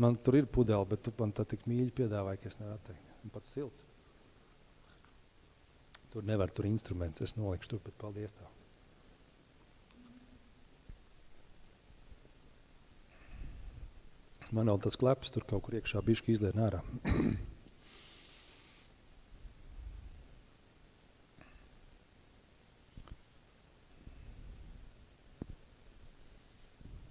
Man 0.00 0.16
tur 0.16 0.40
ir 0.40 0.48
pudeli, 0.50 0.88
bet 0.90 1.04
tu 1.04 1.12
man 1.18 1.34
tā 1.36 1.44
tik 1.46 1.68
mīļi 1.68 1.92
piedāvāji, 2.00 2.40
ka 2.40 2.50
es 2.50 2.58
nevaru 2.58 2.80
atteikt. 2.80 3.12
Un 3.20 3.34
pats 3.34 3.52
silts. 3.52 3.84
Tur 6.10 6.24
nevar 6.26 6.50
tur 6.50 6.66
instruments, 6.66 7.22
es 7.22 7.36
nolikšu 7.36 7.74
tur, 7.74 7.84
bet 7.84 8.00
paldies 8.00 8.32
tev. 8.34 8.48
Man 14.50 14.66
vēl 14.66 14.80
tas 14.82 14.98
kleps 14.98 15.30
tur 15.30 15.44
kaut 15.46 15.62
kur 15.66 15.76
iekšā 15.78 16.00
bišķi 16.02 16.32
izlien 16.34 16.58
ārā. 16.58 16.80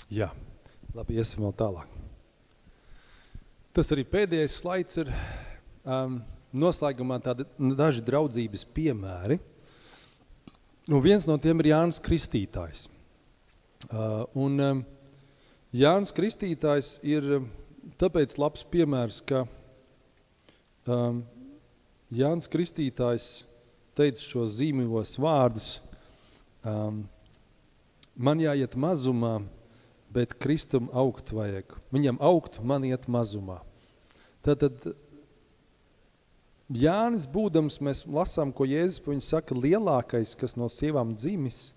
Jā, 0.09 0.31
labi, 0.97 1.15
iesim 1.21 1.45
vēl 1.45 1.53
tālāk. 1.53 1.89
Tas 3.77 3.93
arī 3.93 4.03
pēdējais 4.09 4.55
slaids 4.57 4.97
ir 4.97 5.11
um, 5.85 6.17
noslēgumā 6.57 7.19
tādi 7.23 7.45
daži 7.77 8.01
draudzības 8.03 8.65
piemēri. 8.73 9.37
Un 10.89 11.03
viens 11.05 11.27
no 11.29 11.37
tiem 11.37 11.61
ir 11.61 11.69
Jānis 11.75 12.01
Kristītājs. 12.01 12.87
Uh, 13.93 14.25
un 14.33 14.59
um, 14.65 14.81
Jānis 15.69 16.09
Kristītājs 16.17 16.95
ir 17.05 17.25
um, 17.35 17.43
tāpēc 18.01 18.33
labs 18.41 18.63
piemērs, 18.73 19.19
ka 19.21 19.43
um, 20.89 21.19
Jānis 22.09 22.49
Kristītājs 22.49 23.27
teica 23.93 24.23
šos 24.23 24.55
zīmīgos 24.57 25.13
vārdus. 25.21 25.75
Um, 26.65 27.03
man 28.17 28.41
jāiet 28.41 28.73
mazumā, 28.81 29.35
bet 30.09 30.33
Kristum 30.41 30.89
augt 30.89 31.29
vajag. 31.37 31.77
Viņam 31.93 32.17
augt, 32.17 32.57
man 32.65 32.89
iet 32.89 33.05
mazumā. 33.05 33.61
Tātad 34.41 34.95
Jānis 36.73 37.29
būdams, 37.29 37.77
mēs 37.77 38.07
lasām, 38.09 38.49
ko 38.49 38.65
Jēzus 38.65 39.05
viņu 39.05 39.21
saka, 39.21 39.53
lielākais, 39.53 40.33
kas 40.33 40.57
no 40.57 40.65
sievām 40.73 41.13
dzimis, 41.13 41.75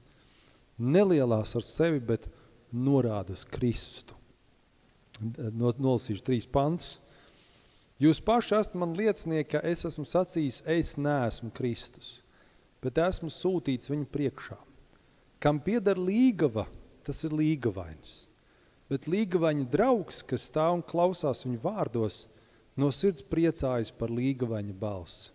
nelielās 0.80 1.52
ar 1.60 1.68
sevi, 1.68 2.00
bet 2.00 2.32
norāda 2.72 3.36
uz 3.36 3.44
Kristu. 3.48 4.16
No, 5.20 5.70
nolasīšu 5.70 6.24
trīs 6.26 6.48
pantus. 6.50 6.96
Jūs 8.02 8.18
paši 8.24 8.56
esat 8.58 8.74
man 8.74 8.96
liecinieki, 8.98 9.52
ka 9.54 9.60
es 9.68 9.84
esmu 9.86 10.04
sacījis, 10.08 10.64
es 10.66 10.96
neesmu 10.98 11.52
Kristus, 11.54 12.16
bet 12.82 12.98
esmu 12.98 13.30
sūtīts 13.30 13.92
viņu 13.92 14.08
priekšā. 14.10 14.58
Kam 15.42 15.60
pieder 15.62 16.00
līgava– 16.00 16.66
tas 17.06 17.22
ir 17.26 17.34
līgavainis. 17.36 18.26
Bet 18.90 19.08
līgavaņa 19.10 19.68
draugs, 19.72 20.20
kas 20.26 20.48
stāv 20.50 20.78
un 20.78 20.84
klausās 20.86 21.44
viņu 21.46 21.60
vārdos, 21.62 22.26
no 22.76 22.90
sirds 22.94 23.24
priecājas 23.24 23.92
par 23.96 24.12
līgavaņa 24.12 24.74
balsi. 24.78 25.30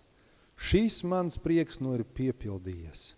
Šīs 0.58 1.04
mans 1.06 1.38
prieks 1.42 1.82
nu 1.84 1.94
ir 1.98 2.06
piepildījies. 2.18 3.14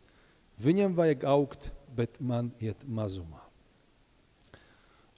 Viņam 0.60 0.96
vajag 0.98 1.24
augt, 1.28 1.70
bet 1.96 2.20
man 2.20 2.52
iet 2.60 2.84
mazumā. 2.84 3.46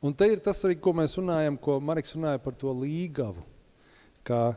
Un 0.02 0.16
te 0.18 0.26
ir 0.32 0.40
tas 0.42 0.64
arī, 0.66 0.80
ko 0.82 0.96
mēs 0.98 1.14
runājam, 1.20 1.60
ko 1.62 1.78
Marks 1.84 2.16
runāja 2.18 2.42
par 2.42 2.56
to 2.58 2.72
līgavu. 2.74 3.44
Kā, 4.26 4.56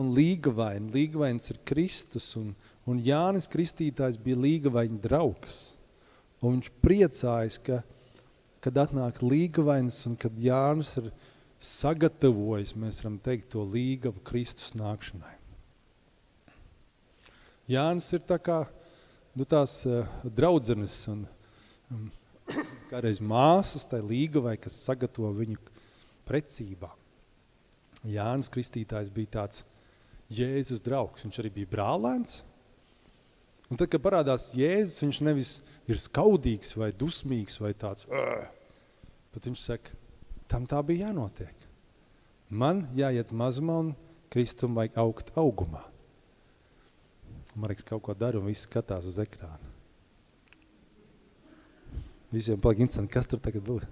un 0.00 0.14
līgavaini, 0.16 0.92
līgavains 0.94 1.50
ir 1.52 1.60
Kristus, 1.68 2.30
un, 2.40 2.54
un 2.88 3.02
Jānis 3.04 3.48
Kristītājs 3.52 4.16
bija 4.20 4.40
līgavaini 4.40 4.96
draugs. 5.04 5.76
Un 6.40 6.56
viņš 6.56 6.72
priecājas, 6.84 7.60
ka, 7.60 7.82
kad 8.64 8.80
atnāk 8.80 9.20
līgavains 9.24 10.00
un 10.08 10.16
kad 10.20 10.40
Jānis 10.40 10.96
ir 11.02 11.12
sagatavojis, 11.64 12.74
mēs 12.80 13.04
varam 13.04 13.20
teikt, 13.24 13.50
to 13.52 13.64
līgavu 13.64 14.24
Kristus 14.24 14.72
nākšanai. 14.76 15.36
Jānis 17.68 18.10
ir 18.12 18.24
tā 18.28 18.36
kā 18.40 18.62
nu, 19.36 19.44
tās 19.48 19.82
uh, 19.88 20.04
draudzenes 20.24 20.96
un 21.12 21.24
um, 21.92 22.08
kādreiz 22.90 23.20
māsas, 23.22 23.86
tai 23.88 24.02
līgavai, 24.04 24.56
kas 24.60 24.76
sagatavo 24.84 25.32
viņu 25.36 25.58
precībā. 26.28 26.90
Jānis 28.04 28.50
Kristītājs 28.52 29.12
bija 29.12 29.38
tāds 29.40 29.64
Jēzus 30.32 30.82
draugs, 30.84 31.24
viņš 31.24 31.40
arī 31.40 31.52
bija 31.60 31.72
brālēns. 31.72 32.42
Un 33.72 33.80
tad, 33.80 33.88
kad 33.92 34.02
parādās 34.04 34.50
Jēzus, 34.56 35.00
viņš 35.04 35.20
nevis 35.24 35.52
ir 35.88 36.00
skaudīgs 36.00 36.74
vai 36.80 36.90
dusmīgs 36.96 37.58
vai 37.62 37.72
tāds, 37.76 38.08
bet 39.32 39.48
viņš 39.48 39.64
saka, 39.64 39.96
tam 40.48 40.68
tā 40.68 40.80
bija 40.84 41.08
jānotiek. 41.08 41.68
Man 42.54 42.84
jāiet 42.96 43.32
mazumā 43.32 43.80
un 43.86 43.94
Kristum 44.32 44.76
vajag 44.76 44.98
augt 45.00 45.32
augumā. 45.40 45.82
Mareks 47.54 47.86
kaut 47.86 48.02
ko 48.04 48.14
dara 48.18 48.40
un 48.40 48.48
viss 48.50 48.66
skatās 48.66 49.06
uz 49.08 49.20
ekrānu. 49.22 49.73
Visiem 52.34 52.60
paliek 52.60 52.82
interesanti, 52.82 53.12
kas 53.14 53.28
tur 53.30 53.40
tagad 53.42 53.62
būs. 53.66 53.84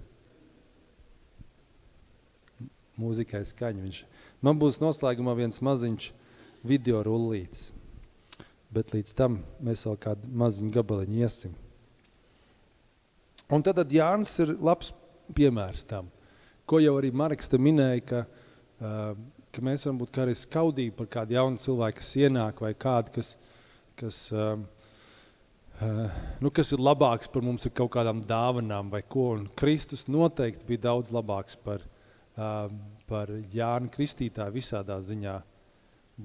Mūzikai 2.99 3.41
skaņa. 3.47 3.83
Viņš. 3.85 3.99
Man 4.45 4.59
būs 4.61 4.81
noslēgumā 4.83 5.33
viens 5.37 5.61
maziņš 5.63 6.09
video 6.67 7.01
rullīts, 7.05 7.71
bet 8.73 8.93
līdz 8.93 9.15
tam 9.17 9.39
mēs 9.63 9.85
vēl 9.87 9.97
kādu 10.03 10.29
maziņu 10.43 10.73
gabaliņu 10.75 11.23
iesim. 11.23 11.55
Un 13.53 13.63
tad, 13.65 13.79
tad 13.79 13.91
Jānis 13.91 14.35
ir 14.43 14.53
labs 14.63 14.91
piemērs 15.35 15.83
tam, 15.87 16.07
ko 16.69 16.79
jau 16.83 16.95
arī 16.99 17.11
Marks 17.15 17.51
te 17.51 17.59
minēja, 17.59 18.03
ka, 18.07 18.21
uh, 18.23 19.09
ka 19.53 19.65
mēs 19.65 19.87
varam 19.87 19.99
būt 20.03 20.13
kā 20.13 20.23
arī 20.25 20.37
skaudīgi 20.37 20.95
par 20.99 21.09
kādu 21.17 21.35
jaunu 21.37 21.59
cilvēku, 21.61 21.99
kas 21.99 22.13
ienāk 22.21 22.63
vai 22.63 22.71
kādu, 22.75 23.17
kas, 23.19 23.35
kas 23.99 24.25
Uh, 24.33 24.63
nu, 25.81 26.51
kas 26.53 26.71
ir 26.75 26.81
labāks 26.83 27.29
par 27.31 27.43
mums 27.45 27.65
ar 27.67 27.73
kaut 27.75 27.91
kādām 27.95 28.21
dāvanām 28.27 28.91
vai 28.93 29.01
ko. 29.01 29.31
Un 29.37 29.47
Kristus 29.59 30.05
noteikti 30.11 30.67
bija 30.67 30.85
daudz 30.89 31.11
labāks 31.13 31.57
par, 31.59 31.83
uh, 32.37 32.67
par 33.09 33.31
Jānu 33.53 33.91
Kristītāju 33.93 34.55
visādā 34.57 34.99
ziņā, 35.01 35.39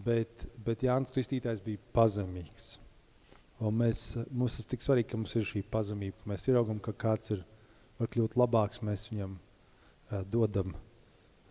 bet, 0.04 0.46
bet 0.64 0.84
Jānis 0.84 1.14
Kristītājs 1.14 1.64
bija 1.64 1.80
pazemīgs. 1.96 2.76
Un 3.64 3.74
mēs, 3.80 4.12
mums 4.30 4.60
ir 4.60 4.68
tik 4.70 4.84
svarīgi, 4.84 5.08
ka 5.10 5.18
mums 5.18 5.34
ir 5.34 5.46
šī 5.48 5.64
pazemība, 5.66 6.20
ka 6.20 6.30
mēs 6.30 6.46
ieraugam, 6.46 6.78
ka 6.82 6.94
kāds 6.94 7.32
ir, 7.34 7.42
var 7.98 8.10
kļūt 8.12 8.36
labāks, 8.38 8.84
mēs 8.86 9.08
viņam 9.10 9.34
uh, 9.34 10.22
dodam 10.30 10.76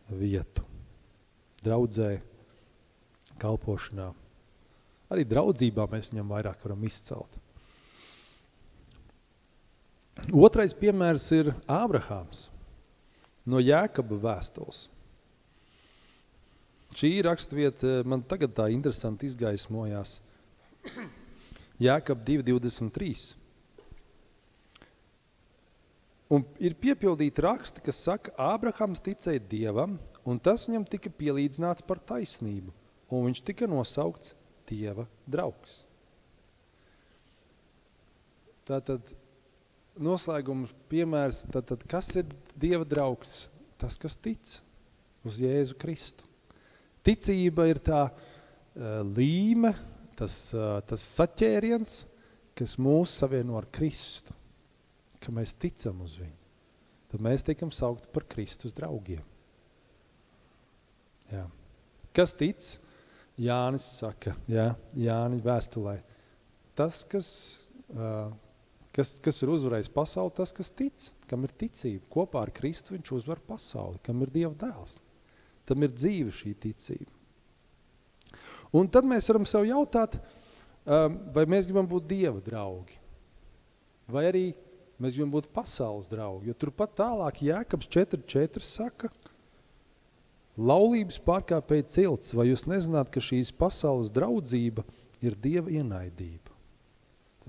vietu. 0.07 0.63
Draudzē, 1.65 2.13
kalpošanā. 3.41 4.07
Arī 5.11 5.25
draudzībā 5.27 5.87
mēs 5.91 6.11
viņam 6.13 6.31
vairāk 6.31 6.63
varam 6.63 6.85
izcelt. 6.87 7.35
Otrais 10.33 10.73
piemērs 10.75 11.29
ir 11.37 11.53
Ābrahāms 11.71 12.47
no 13.47 13.61
Jēkaba 13.63 14.17
vēstules. 14.19 14.87
Šī 16.97 17.11
rakstvieta 17.23 18.01
man 18.07 18.23
tagad 18.25 18.55
tā 18.57 18.67
interesanti 18.73 19.27
izgaismojās. 19.29 20.17
Jēkab 21.83 22.23
2.23. 22.27 23.35
Un 26.33 26.43
ir 26.59 26.75
piepildīti 26.75 27.43
raksti, 27.45 27.83
kas 27.85 28.01
saka, 28.03 28.33
Ābrahams 28.35 28.99
ticēja 29.03 29.39
Dievam, 29.47 29.95
un 30.27 30.41
tas 30.43 30.65
viņam 30.67 30.83
tika 30.89 31.11
pielīdzināts 31.13 31.85
par 31.87 32.01
taisnību, 32.03 32.73
un 33.13 33.29
viņš 33.29 33.43
tika 33.47 33.69
nosaukts 33.69 34.33
Dieva 34.67 35.05
draugs. 35.23 35.85
Tātad 38.67 39.13
noslēguma 40.03 40.69
piemērs, 40.91 41.43
tad, 41.51 41.67
tad 41.71 41.83
kas 41.89 42.09
ir 42.19 42.29
Dieva 42.57 42.85
draugs? 42.87 43.47
Tas, 43.77 43.97
kas 44.01 44.17
tic 44.17 44.55
uz 45.27 45.37
Jēzu 45.43 45.77
Kristu. 45.77 46.25
Ticība 47.05 47.67
ir 47.69 47.79
tā 47.83 48.07
uh, 48.09 48.15
līme, 49.05 49.73
tas, 50.17 50.35
uh, 50.55 50.79
tas 50.87 51.03
saķēriens, 51.17 51.99
kas 52.57 52.75
mūs 52.81 53.13
savieno 53.21 53.57
ar 53.59 53.67
Kristu, 53.73 54.33
ka 55.21 55.33
mēs 55.33 55.53
ticam 55.59 56.01
uz 56.05 56.17
viņu. 56.19 56.35
Tad 57.11 57.23
mēs 57.23 57.45
tiekam 57.47 57.71
saukti 57.71 58.09
par 58.11 58.25
Kristus 58.27 58.73
draugiem. 58.75 59.23
Jā. 61.31 61.45
Kas 62.15 62.33
tic? 62.35 62.65
Jānis 63.37 63.85
saka, 63.99 64.33
jā, 64.49 64.71
Jāni 64.97 65.37
vēstulē. 65.45 65.99
Tas, 66.77 67.03
kas 67.05 67.27
uh, 67.93 68.31
Kas, 68.97 69.13
kas 69.21 69.43
ir 69.45 69.51
uzvarējis 69.53 69.91
pasauli? 69.93 70.33
Tas, 70.39 70.49
kas 70.57 70.71
tic, 70.73 71.03
kam 71.29 71.43
ir 71.45 71.51
ticība. 71.53 72.01
Kopā 72.09 72.41
ar 72.47 72.51
Kristu 72.55 72.95
viņš 72.95 73.11
uzvar 73.19 73.41
pasauli, 73.45 74.01
kam 74.01 74.23
ir 74.25 74.31
Dieva 74.33 74.55
dēls. 74.57 74.97
Tam 75.69 75.85
ir 75.85 75.93
dzīve 75.93 76.33
šī 76.33 76.55
ticība. 76.63 77.11
Un 78.75 78.89
tad 78.91 79.05
mēs 79.07 79.29
varam 79.29 79.45
sev 79.47 79.67
jautāt, 79.67 80.17
um, 80.17 81.19
vai 81.35 81.45
mēs 81.49 81.69
gribam 81.69 81.87
būt 81.87 82.09
Dieva 82.09 82.41
draugi, 82.43 82.97
vai 84.11 84.25
arī 84.31 84.43
mēs 84.97 85.15
gribam 85.15 85.35
būt 85.37 85.51
pasaules 85.53 86.09
draugi. 86.11 86.49
Jo 86.49 86.57
turpat 86.57 86.97
tālāk 86.97 87.43
Jēkabs 87.47 87.89
4.4 87.93 88.65
saka, 88.65 89.11
laulības 90.57 91.21
pārkāpēja 91.23 91.87
cilts, 91.93 92.33
vai 92.33 92.49
jūs 92.49 92.65
nezināt, 92.67 93.13
ka 93.13 93.23
šīs 93.23 93.53
pasaules 93.55 94.11
draudzība 94.11 94.83
ir 95.21 95.37
Dieva 95.37 95.69
ienaidība? 95.69 96.46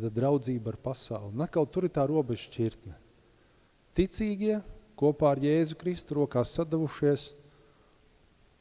Tad 0.05 0.15
draudzība 0.15 0.73
ar 0.73 0.79
pasauli. 0.83 1.35
Un 1.35 1.45
atkal 1.45 1.67
tur 1.67 1.89
ir 1.89 1.93
tā 1.95 2.05
robeža 2.09 2.47
šķirtne. 2.47 2.95
Ticīgie 3.99 4.61
kopā 4.99 5.33
ar 5.35 5.43
Jēzu 5.43 5.79
Kristu 5.79 6.21
rokās 6.21 6.53
sadavušies 6.55 7.33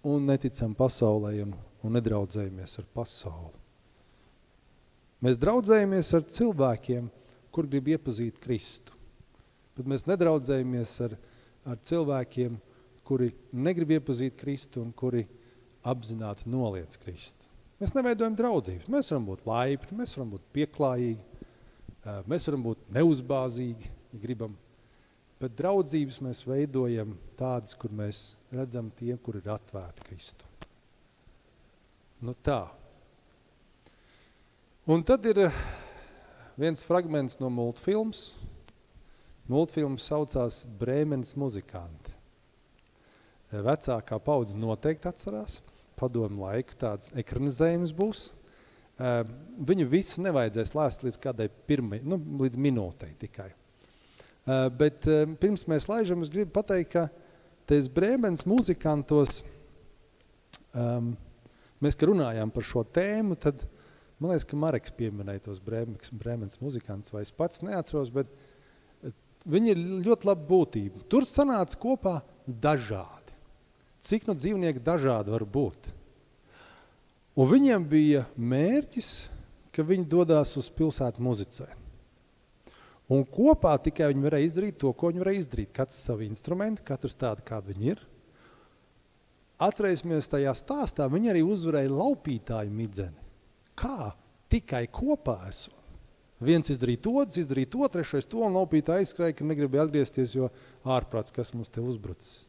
un 0.07 0.27
neticam 0.29 0.73
pasaulē 0.77 1.33
un, 1.43 1.55
un 1.83 1.97
nedraudzējamies 1.97 2.77
ar 2.81 2.87
pasauli. 2.95 3.63
Mēs 5.25 5.39
draudzējamies 5.41 6.13
ar 6.13 6.25
cilvēkiem, 6.29 7.09
kur 7.53 7.65
grib 7.69 7.89
iepazīt 7.95 8.37
Kristu. 8.41 8.93
Bet 9.77 9.89
mēs 9.89 10.05
nedraudzējamies 10.09 10.93
ar, 11.05 11.15
ar 11.65 11.79
cilvēkiem, 11.85 12.57
kuri 13.07 13.31
negrib 13.53 13.95
iepazīt 13.97 14.37
Kristu 14.37 14.83
un 14.83 14.91
kuri 14.93 15.23
apzināti 15.87 16.49
noliec 16.51 16.97
Kristu. 17.01 17.49
Mēs 17.77 17.93
neveidojam 17.93 18.35
draudzības. 18.37 18.89
Mēs 18.89 19.11
varam 19.13 19.25
būt 19.27 19.43
laipni, 19.45 19.97
mēs 19.99 20.15
varam 20.17 20.31
būt 20.33 20.45
pieklājīgi, 20.55 21.26
mēs 22.29 22.47
varam 22.47 22.63
būt 22.69 22.87
neuzbāzīgi, 22.95 23.91
ja 24.13 24.21
gribam. 24.21 24.55
Bet 25.37 25.53
draudzības 25.59 26.17
mēs 26.25 26.41
veidojam 26.47 27.13
tādas, 27.37 27.75
kur 27.77 27.93
mēs 27.93 28.31
redzam 28.53 28.89
tiem, 28.97 29.19
kur 29.21 29.37
ir 29.37 29.49
atvērti 29.53 30.07
Kristu. 30.07 30.47
Nu 32.25 32.33
tā. 32.33 32.63
Un 34.89 35.03
tad 35.05 35.25
ir 35.29 35.43
viens 36.57 36.81
fragments 36.87 37.37
no 37.41 37.51
multfilms. 37.53 38.31
Multfilms 39.47 40.07
saucās 40.09 40.63
Brēmens 40.79 41.35
muzikanti. 41.37 42.15
Vecākā 43.51 44.17
paudze 44.19 44.57
noteikti 44.59 45.07
atcerās 45.07 45.61
padomu 45.97 46.43
laiku 46.45 46.75
tāds 46.79 47.13
ekranizējums 47.15 47.93
būs. 47.95 48.25
Uh, 48.97 49.21
viņu 49.67 49.85
visu 49.91 50.23
nevajadzēs 50.25 50.73
lēst 50.73 51.03
līdz 51.05 51.19
kādai 51.21 51.47
pirmai, 51.69 51.99
nu, 52.01 52.17
līdz 52.41 52.57
minūtei 52.61 53.11
tikai. 53.21 53.51
Uh, 54.47 54.67
bet 54.73 55.05
uh, 55.09 55.25
pirms 55.37 55.67
mēs 55.69 55.85
laižam, 55.91 56.23
es 56.25 56.31
gribu 56.33 56.55
pateikt, 56.55 56.95
ka 56.95 57.03
tais 57.69 57.89
Brēmens 57.93 58.45
muzikantos, 58.49 59.43
um, 60.73 61.11
mēs, 61.83 61.97
ka 61.99 62.09
runājām 62.09 62.53
par 62.55 62.65
šo 62.65 62.81
tēmu, 62.97 63.37
tad 63.37 63.61
man 64.17 64.33
liekas, 64.33 64.47
ka 64.49 64.57
Mareks 64.57 64.95
pieminēja 64.97 65.45
tos 65.49 65.61
Brēmens, 65.61 66.09
Brēmens 66.09 66.61
muzikantus, 66.63 67.13
vai 67.13 67.21
es 67.27 67.33
pats 67.35 67.61
neatceros, 67.67 68.09
bet 68.15 68.33
viņi 69.45 69.75
ir 69.75 69.85
ļoti 70.09 70.31
laba 70.31 70.49
būtība. 70.49 71.05
Tur 71.11 71.27
sanāca 71.29 71.77
kopā 71.85 72.17
dažādi 72.47 73.17
cik 74.03 74.27
nu 74.29 74.35
dzīvnieki 74.37 74.83
dažādi 74.83 75.33
var 75.33 75.45
būt. 75.45 75.91
Un 77.37 77.45
viņiem 77.45 77.83
bija 77.85 78.23
mērķis, 78.33 79.11
ka 79.69 79.85
viņi 79.85 80.07
dodās 80.09 80.55
uz 80.57 80.71
pilsētu 80.73 81.21
muzicē. 81.21 81.67
Un 83.13 83.21
kopā 83.29 83.75
tikai 83.79 84.09
viņi 84.11 84.25
varēja 84.25 84.49
izdarīt 84.49 84.79
to, 84.81 84.89
ko 84.91 85.11
viņi 85.11 85.21
varēja 85.21 85.43
izdarīt. 85.43 85.71
Katrs 85.75 85.99
savu 86.09 86.25
instrumentu, 86.25 86.83
katrs 86.87 87.15
tādu, 87.15 87.45
kāda 87.45 87.71
viņi 87.71 87.91
ir. 87.93 88.01
Atcerēsimies 89.63 90.27
tajā 90.29 90.51
stāstā, 90.57 91.07
viņi 91.09 91.31
arī 91.31 91.45
uzvarēja 91.45 91.93
laupītāju 91.93 92.73
midzeni. 92.73 93.23
Kā? 93.77 94.11
Tikai 94.51 94.85
kopā 94.93 95.39
esot. 95.47 95.73
Viens 96.43 96.69
izdarīja 96.69 97.01
to, 97.07 97.15
izdarīja 97.41 97.71
to, 97.73 97.87
trešais 97.89 98.27
to, 98.29 98.43
un 98.45 98.53
laupītāji 98.59 99.05
aizskrēja, 99.05 99.39
ka 99.39 99.47
negribēja 99.47 99.87
atgriezties, 99.87 100.35
jo 100.37 100.51
ārprāts, 100.85 101.33
kas 101.33 101.49
mums 101.55 101.71
te 101.73 101.81
uzbrucis. 101.81 102.45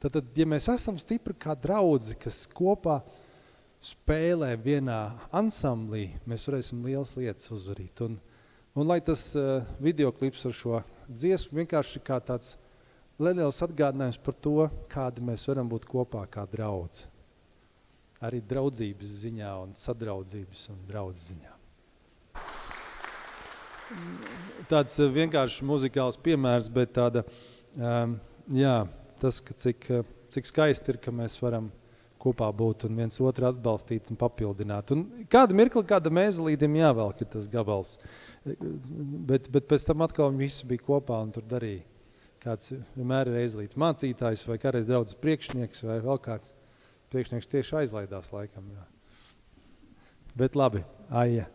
Tad, 0.00 0.14
tad, 0.14 0.30
ja 0.36 0.46
mēs 0.48 0.68
esam 0.72 0.96
stipri 1.00 1.36
kā 1.40 1.52
draudzi, 1.58 2.16
kas 2.20 2.44
kopā 2.56 3.02
spēlē 3.86 4.52
vienā 4.58 5.00
ansamblī, 5.34 6.08
mēs 6.26 6.46
varēsim 6.48 6.84
lielas 6.86 7.14
lietas 7.18 7.50
uzvarīt. 7.54 8.02
Un, 8.06 8.18
un 8.74 8.88
lai 8.88 8.98
tas 9.04 9.28
uh, 9.38 9.64
videoklips 9.82 10.46
ar 10.48 10.56
šo 10.56 10.80
dziesmu 11.06 11.62
vienkārši 11.62 12.02
kā 12.06 12.18
tāds 12.18 12.56
neliels 13.22 13.62
atgādinājums 13.64 14.18
par 14.22 14.36
to, 14.42 14.70
kādi 14.92 15.24
mēs 15.24 15.46
varam 15.48 15.70
būt 15.70 15.86
kopā 15.88 16.26
kā 16.30 16.46
draudz. 16.50 17.06
Arī 18.24 18.40
draudzības 18.40 19.20
ziņā 19.26 19.52
un 19.62 19.76
sadraudzības 19.76 20.70
un 20.72 20.82
draudzes 20.88 21.30
ziņā 21.34 21.56
tāds 24.70 24.98
eh, 25.00 25.10
vienkārši 25.12 25.66
muzikāls 25.66 26.18
piemērs, 26.22 26.68
bet 26.72 26.94
tāda, 26.96 27.22
um, 27.78 28.16
jā, 28.54 28.76
tas, 29.22 29.40
ka 29.44 29.54
cik, 29.56 29.90
eh, 29.90 30.14
cik 30.34 30.48
skaisti 30.50 30.94
ir, 30.94 31.00
ka 31.02 31.14
mēs 31.14 31.38
varam 31.42 31.70
kopā 32.22 32.48
būt 32.56 32.86
un 32.88 32.98
viens 32.98 33.18
otru 33.20 33.48
atbalstīt 33.50 34.10
un 34.12 34.18
papildināt. 34.20 34.92
Un 34.94 35.04
kāda 35.32 35.56
mirkli, 35.56 35.84
kāda 35.86 36.12
mēzelīdim 36.12 36.78
jāvelk 36.80 37.22
ir 37.22 37.30
tas 37.32 37.48
gabals. 37.52 37.96
Bet, 38.44 39.50
bet 39.52 39.68
pēc 39.70 39.86
tam 39.88 40.04
atkal 40.06 40.32
viņi 40.32 40.44
visi 40.44 40.68
bija 40.70 40.86
kopā 40.86 41.20
un 41.24 41.32
tur 41.34 41.46
darīja. 41.48 41.84
Kāds 42.42 42.74
vienmēr 42.94 43.32
ir 43.32 43.40
aizlīdz 43.42 43.78
mācītājs 43.80 44.44
vai 44.46 44.58
kādreiz 44.62 44.86
draudzes 44.86 45.18
priekšnieks 45.18 45.82
vai 45.86 45.98
vēl 46.04 46.20
kāds 46.22 46.52
priekšnieks 47.10 47.50
tieši 47.50 47.80
aizlaidās 47.82 48.30
laikam. 48.34 48.68
Jā. 48.76 48.86
Bet 50.36 50.58
labi, 50.58 50.84
aija. 51.10 51.48